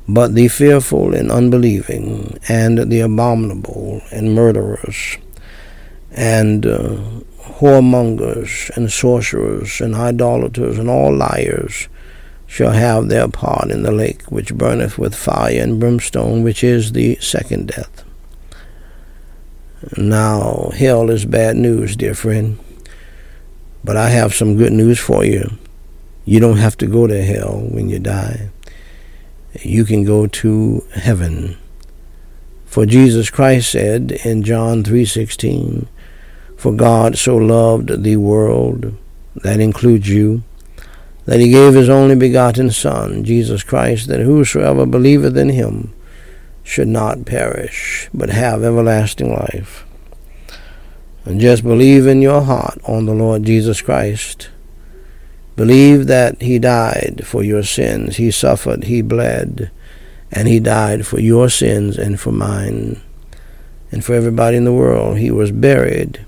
But 0.07 0.35
the 0.35 0.47
fearful 0.47 1.13
and 1.13 1.31
unbelieving, 1.31 2.39
and 2.47 2.89
the 2.89 3.01
abominable, 3.01 4.01
and 4.11 4.33
murderers, 4.33 5.17
and 6.11 6.65
uh, 6.65 6.97
whoremongers, 7.59 8.69
and 8.77 8.91
sorcerers, 8.91 9.81
and 9.81 9.95
idolaters, 9.95 10.79
and 10.79 10.89
all 10.89 11.13
liars, 11.15 11.89
shall 12.47 12.71
have 12.71 13.09
their 13.09 13.27
part 13.27 13.69
in 13.69 13.83
the 13.83 13.91
lake 13.91 14.23
which 14.31 14.55
burneth 14.55 14.97
with 14.97 15.13
fire 15.13 15.61
and 15.61 15.79
brimstone, 15.79 16.43
which 16.43 16.63
is 16.63 16.93
the 16.93 17.15
second 17.17 17.67
death. 17.67 18.03
Now, 19.95 20.71
hell 20.75 21.09
is 21.09 21.25
bad 21.25 21.55
news, 21.55 21.95
dear 21.95 22.13
friend. 22.13 22.57
But 23.83 23.97
I 23.97 24.09
have 24.09 24.33
some 24.33 24.57
good 24.57 24.73
news 24.73 24.99
for 24.99 25.23
you. 25.23 25.51
You 26.25 26.39
don't 26.39 26.57
have 26.57 26.77
to 26.77 26.87
go 26.87 27.07
to 27.07 27.23
hell 27.23 27.67
when 27.69 27.89
you 27.89 27.99
die. 27.99 28.49
You 29.61 29.85
can 29.85 30.03
go 30.03 30.27
to 30.27 30.83
heaven. 30.93 31.57
For 32.65 32.85
Jesus 32.85 33.29
Christ 33.29 33.71
said 33.71 34.11
in 34.23 34.43
John 34.43 34.83
3:16, 34.83 35.87
"For 36.55 36.71
God 36.71 37.17
so 37.17 37.35
loved 37.35 38.03
the 38.03 38.17
world, 38.17 38.93
that 39.43 39.59
includes 39.59 40.09
you, 40.09 40.43
that 41.25 41.39
he 41.39 41.49
gave 41.49 41.73
his 41.73 41.89
only 41.89 42.15
begotten 42.15 42.69
Son, 42.71 43.23
Jesus 43.23 43.63
Christ, 43.63 44.07
that 44.07 44.21
whosoever 44.21 44.85
believeth 44.85 45.37
in 45.37 45.49
him 45.49 45.89
should 46.63 46.87
not 46.87 47.25
perish, 47.25 48.09
but 48.13 48.29
have 48.29 48.63
everlasting 48.63 49.31
life. 49.31 49.85
Just 51.37 51.63
believe 51.63 52.07
in 52.07 52.21
your 52.21 52.41
heart 52.41 52.79
on 52.85 53.05
the 53.05 53.13
Lord 53.13 53.43
Jesus 53.43 53.81
Christ. 53.81 54.49
Believe 55.55 56.07
that 56.07 56.41
he 56.41 56.57
died 56.57 57.23
for 57.25 57.43
your 57.43 57.63
sins. 57.63 58.17
He 58.17 58.31
suffered, 58.31 58.85
he 58.85 59.01
bled, 59.01 59.71
and 60.31 60.47
he 60.47 60.59
died 60.59 61.05
for 61.05 61.19
your 61.19 61.49
sins 61.49 61.97
and 61.97 62.19
for 62.19 62.31
mine 62.31 63.01
and 63.91 64.03
for 64.03 64.13
everybody 64.13 64.57
in 64.57 64.63
the 64.63 64.73
world. 64.73 65.17
He 65.17 65.31
was 65.31 65.51
buried 65.51 66.25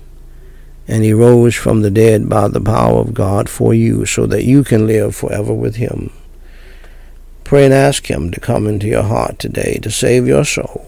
and 0.88 1.04
he 1.04 1.12
rose 1.12 1.54
from 1.54 1.82
the 1.82 1.90
dead 1.90 2.28
by 2.28 2.48
the 2.48 2.60
power 2.60 3.00
of 3.00 3.14
God 3.14 3.48
for 3.48 3.72
you 3.72 4.04
so 4.04 4.26
that 4.26 4.44
you 4.44 4.64
can 4.64 4.86
live 4.86 5.14
forever 5.14 5.54
with 5.54 5.76
him. 5.76 6.12
Pray 7.44 7.64
and 7.64 7.74
ask 7.74 8.10
him 8.10 8.30
to 8.30 8.40
come 8.40 8.66
into 8.66 8.86
your 8.86 9.02
heart 9.02 9.38
today 9.38 9.78
to 9.82 9.90
save 9.90 10.26
your 10.26 10.44
soul, 10.44 10.86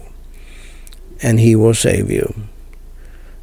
and 1.21 1.39
he 1.39 1.55
will 1.55 1.73
save 1.73 2.09
you. 2.09 2.33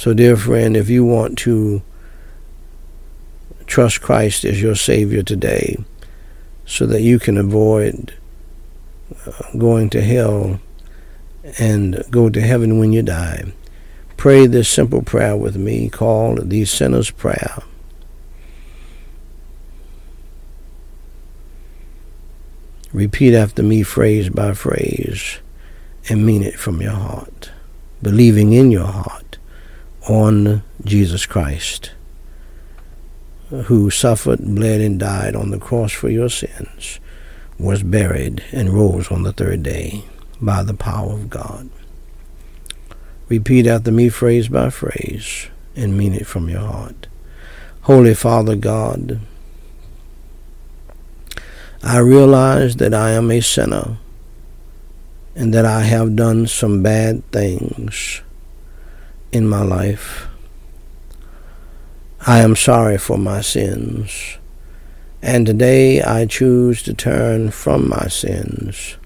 So, 0.00 0.14
dear 0.14 0.34
friend, 0.34 0.78
if 0.78 0.88
you 0.88 1.04
want 1.04 1.36
to 1.40 1.82
trust 3.66 4.00
Christ 4.00 4.46
as 4.46 4.62
your 4.62 4.74
Savior 4.74 5.22
today 5.22 5.76
so 6.64 6.86
that 6.86 7.02
you 7.02 7.18
can 7.18 7.36
avoid 7.36 8.14
uh, 9.26 9.58
going 9.58 9.90
to 9.90 10.00
hell 10.00 10.58
and 11.58 12.02
go 12.10 12.30
to 12.30 12.40
heaven 12.40 12.78
when 12.78 12.94
you 12.94 13.02
die, 13.02 13.52
Pray 14.16 14.46
this 14.46 14.70
simple 14.70 15.02
prayer 15.02 15.36
with 15.36 15.56
me 15.56 15.90
called 15.90 16.48
the 16.48 16.64
Sinner's 16.64 17.10
Prayer. 17.10 17.58
Repeat 22.94 23.34
after 23.34 23.62
me 23.62 23.82
phrase 23.82 24.30
by 24.30 24.54
phrase 24.54 25.40
and 26.08 26.24
mean 26.24 26.42
it 26.42 26.58
from 26.58 26.80
your 26.80 26.92
heart, 26.92 27.50
believing 28.00 28.54
in 28.54 28.70
your 28.70 28.86
heart 28.86 29.29
on 30.10 30.64
Jesus 30.84 31.24
Christ, 31.24 31.92
who 33.48 33.90
suffered, 33.90 34.40
bled, 34.40 34.80
and 34.80 34.98
died 34.98 35.36
on 35.36 35.50
the 35.50 35.58
cross 35.58 35.92
for 35.92 36.08
your 36.08 36.28
sins, 36.28 36.98
was 37.60 37.84
buried, 37.84 38.42
and 38.50 38.70
rose 38.70 39.08
on 39.12 39.22
the 39.22 39.32
third 39.32 39.62
day 39.62 40.04
by 40.40 40.64
the 40.64 40.74
power 40.74 41.12
of 41.12 41.30
God. 41.30 41.70
Repeat 43.28 43.68
after 43.68 43.92
me 43.92 44.08
phrase 44.08 44.48
by 44.48 44.70
phrase 44.70 45.46
and 45.76 45.96
mean 45.96 46.12
it 46.12 46.26
from 46.26 46.48
your 46.48 46.62
heart. 46.62 47.06
Holy 47.82 48.14
Father 48.14 48.56
God, 48.56 49.20
I 51.84 51.98
realize 51.98 52.76
that 52.76 52.92
I 52.92 53.12
am 53.12 53.30
a 53.30 53.40
sinner 53.40 53.98
and 55.36 55.54
that 55.54 55.64
I 55.64 55.82
have 55.82 56.16
done 56.16 56.48
some 56.48 56.82
bad 56.82 57.24
things 57.30 58.22
in 59.32 59.48
my 59.48 59.62
life. 59.62 60.26
I 62.26 62.40
am 62.40 62.56
sorry 62.56 62.98
for 62.98 63.16
my 63.16 63.40
sins, 63.40 64.38
and 65.22 65.46
today 65.46 66.02
I 66.02 66.26
choose 66.26 66.82
to 66.82 66.94
turn 66.94 67.50
from 67.50 67.88
my 67.88 68.08
sins 68.08 68.96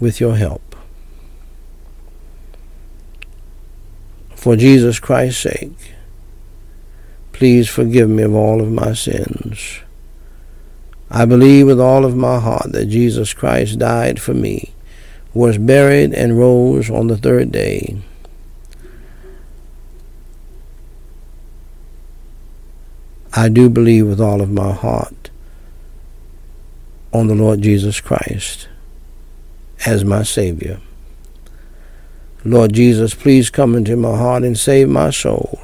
with 0.00 0.20
your 0.20 0.36
help. 0.36 0.76
For 4.34 4.54
Jesus 4.54 5.00
Christ's 5.00 5.42
sake, 5.42 5.94
please 7.32 7.68
forgive 7.68 8.08
me 8.08 8.22
of 8.22 8.34
all 8.34 8.60
of 8.60 8.70
my 8.70 8.92
sins. 8.92 9.80
I 11.10 11.24
believe 11.24 11.66
with 11.66 11.80
all 11.80 12.04
of 12.04 12.16
my 12.16 12.38
heart 12.38 12.72
that 12.72 12.86
Jesus 12.86 13.32
Christ 13.32 13.78
died 13.78 14.20
for 14.20 14.34
me, 14.34 14.74
was 15.38 15.56
buried, 15.56 16.12
and 16.14 16.36
rose 16.36 16.90
on 16.90 17.06
the 17.06 17.16
third 17.16 17.52
day. 17.52 17.96
I 23.32 23.48
do 23.48 23.70
believe 23.70 24.08
with 24.08 24.20
all 24.20 24.40
of 24.40 24.50
my 24.50 24.72
heart 24.72 25.30
on 27.12 27.28
the 27.28 27.36
Lord 27.36 27.62
Jesus 27.62 28.00
Christ 28.00 28.68
as 29.86 30.04
my 30.04 30.24
Savior. 30.24 30.80
Lord 32.44 32.72
Jesus, 32.72 33.14
please 33.14 33.48
come 33.48 33.76
into 33.76 33.96
my 33.96 34.16
heart 34.16 34.42
and 34.42 34.58
save 34.58 34.88
my 34.88 35.10
soul 35.10 35.60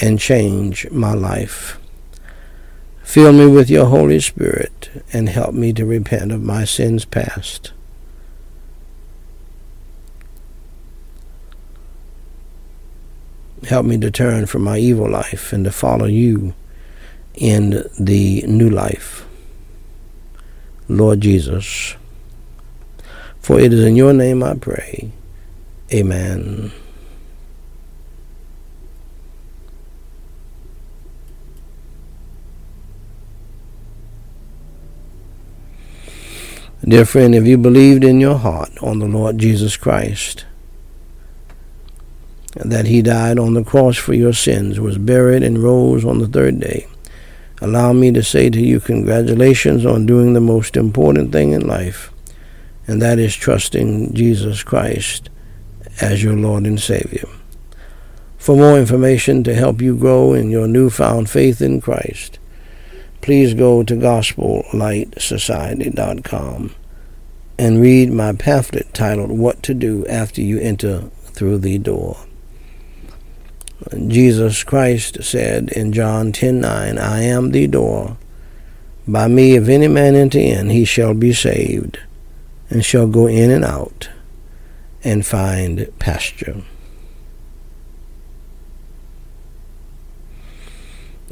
and 0.00 0.18
change 0.18 0.90
my 0.90 1.14
life. 1.14 1.78
Fill 3.04 3.32
me 3.32 3.46
with 3.46 3.70
your 3.70 3.86
Holy 3.86 4.18
Spirit 4.18 4.90
and 5.12 5.28
help 5.28 5.54
me 5.54 5.72
to 5.74 5.86
repent 5.86 6.32
of 6.32 6.42
my 6.42 6.64
sins 6.64 7.04
past. 7.04 7.70
Help 13.64 13.86
me 13.86 13.98
to 13.98 14.10
turn 14.10 14.46
from 14.46 14.62
my 14.62 14.78
evil 14.78 15.10
life 15.10 15.52
and 15.52 15.64
to 15.64 15.72
follow 15.72 16.06
you 16.06 16.54
in 17.34 17.84
the 17.98 18.42
new 18.46 18.70
life. 18.70 19.26
Lord 20.88 21.20
Jesus. 21.20 21.96
For 23.40 23.58
it 23.60 23.72
is 23.72 23.84
in 23.84 23.96
your 23.96 24.12
name 24.12 24.42
I 24.42 24.54
pray. 24.54 25.10
Amen. 25.92 26.72
Dear 36.84 37.04
friend, 37.04 37.34
if 37.34 37.46
you 37.46 37.58
believed 37.58 38.04
in 38.04 38.20
your 38.20 38.38
heart 38.38 38.70
on 38.80 39.00
the 39.00 39.06
Lord 39.06 39.38
Jesus 39.38 39.76
Christ, 39.76 40.44
that 42.64 42.86
he 42.86 43.02
died 43.02 43.38
on 43.38 43.54
the 43.54 43.64
cross 43.64 43.96
for 43.96 44.14
your 44.14 44.32
sins, 44.32 44.80
was 44.80 44.98
buried, 44.98 45.42
and 45.42 45.62
rose 45.62 46.04
on 46.04 46.18
the 46.18 46.28
third 46.28 46.60
day, 46.60 46.86
allow 47.60 47.92
me 47.92 48.12
to 48.12 48.22
say 48.22 48.48
to 48.50 48.60
you 48.60 48.80
congratulations 48.80 49.84
on 49.84 50.06
doing 50.06 50.32
the 50.32 50.40
most 50.40 50.76
important 50.76 51.32
thing 51.32 51.52
in 51.52 51.66
life, 51.66 52.12
and 52.86 53.02
that 53.02 53.18
is 53.18 53.34
trusting 53.34 54.14
Jesus 54.14 54.62
Christ 54.62 55.28
as 56.00 56.22
your 56.22 56.36
Lord 56.36 56.64
and 56.64 56.80
Savior. 56.80 57.28
For 58.38 58.56
more 58.56 58.78
information 58.78 59.42
to 59.44 59.54
help 59.54 59.82
you 59.82 59.96
grow 59.96 60.32
in 60.32 60.50
your 60.50 60.68
newfound 60.68 61.28
faith 61.28 61.60
in 61.60 61.80
Christ, 61.80 62.38
please 63.20 63.54
go 63.54 63.82
to 63.82 63.94
gospellightsociety.com 63.94 66.74
and 67.58 67.80
read 67.80 68.12
my 68.12 68.32
pamphlet 68.32 68.94
titled 68.94 69.30
What 69.30 69.62
to 69.64 69.74
Do 69.74 70.06
After 70.06 70.40
You 70.42 70.60
Enter 70.60 71.10
Through 71.24 71.58
the 71.58 71.78
Door. 71.78 72.18
Jesus 74.08 74.64
Christ 74.64 75.22
said 75.22 75.70
in 75.70 75.92
John 75.92 76.32
10:9, 76.32 76.98
I 76.98 77.22
am 77.22 77.50
the 77.50 77.66
door. 77.66 78.16
By 79.06 79.28
me 79.28 79.54
if 79.54 79.68
any 79.68 79.88
man 79.88 80.14
enter 80.14 80.38
in, 80.38 80.70
he 80.70 80.84
shall 80.84 81.14
be 81.14 81.32
saved, 81.32 81.98
and 82.70 82.84
shall 82.84 83.06
go 83.06 83.26
in 83.26 83.50
and 83.50 83.64
out, 83.64 84.08
and 85.04 85.24
find 85.24 85.86
pasture. 85.98 86.62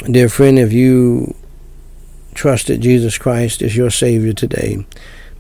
Dear 0.09 0.29
friend, 0.29 0.59
if 0.59 0.73
you 0.73 1.35
trust 2.35 2.67
that 2.67 2.79
Jesus 2.79 3.17
Christ 3.17 3.63
is 3.63 3.77
your 3.77 3.91
Savior 3.91 4.35
today, 4.35 4.85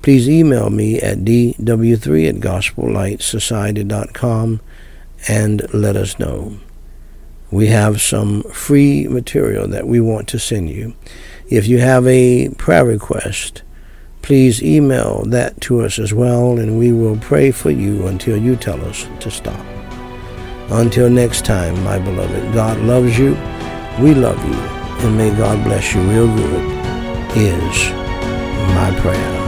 please 0.01 0.29
email 0.29 0.71
me 0.71 1.01
at 1.01 1.19
dw3 1.19 2.29
at 2.29 2.37
gospellightsociety.com 2.37 4.61
and 5.29 5.75
let 5.75 5.97
us 5.97 6.19
know. 6.19 6.57
We 7.55 7.69
have 7.69 8.01
some 8.01 8.43
free 8.51 9.07
material 9.07 9.69
that 9.69 9.87
we 9.87 10.01
want 10.01 10.27
to 10.31 10.40
send 10.40 10.71
you. 10.71 10.97
If 11.49 11.69
you 11.69 11.79
have 11.79 12.05
a 12.05 12.49
prayer 12.59 12.85
request, 12.85 13.62
please 14.23 14.61
email 14.61 15.23
that 15.27 15.61
to 15.61 15.83
us 15.83 16.01
as 16.01 16.12
well, 16.12 16.59
and 16.59 16.81
we 16.81 16.93
will 16.93 17.17
pray 17.17 17.53
for 17.53 17.71
you 17.71 18.09
until 18.09 18.37
you 18.37 18.57
tell 18.57 18.85
us 18.85 19.07
to 19.21 19.31
stop. 19.31 19.64
Until 20.71 21.09
next 21.09 21.45
time, 21.45 21.81
my 21.85 22.01
beloved, 22.01 22.53
God 22.55 22.77
loves 22.81 23.17
you. 23.17 23.35
We 24.01 24.14
love 24.14 24.45
you, 24.45 24.59
and 25.07 25.17
may 25.17 25.31
God 25.31 25.62
bless 25.62 25.95
you 25.95 26.03
real 26.11 26.27
good, 26.27 26.64
is 27.37 27.90
my 28.75 28.93
prayer. 29.01 29.44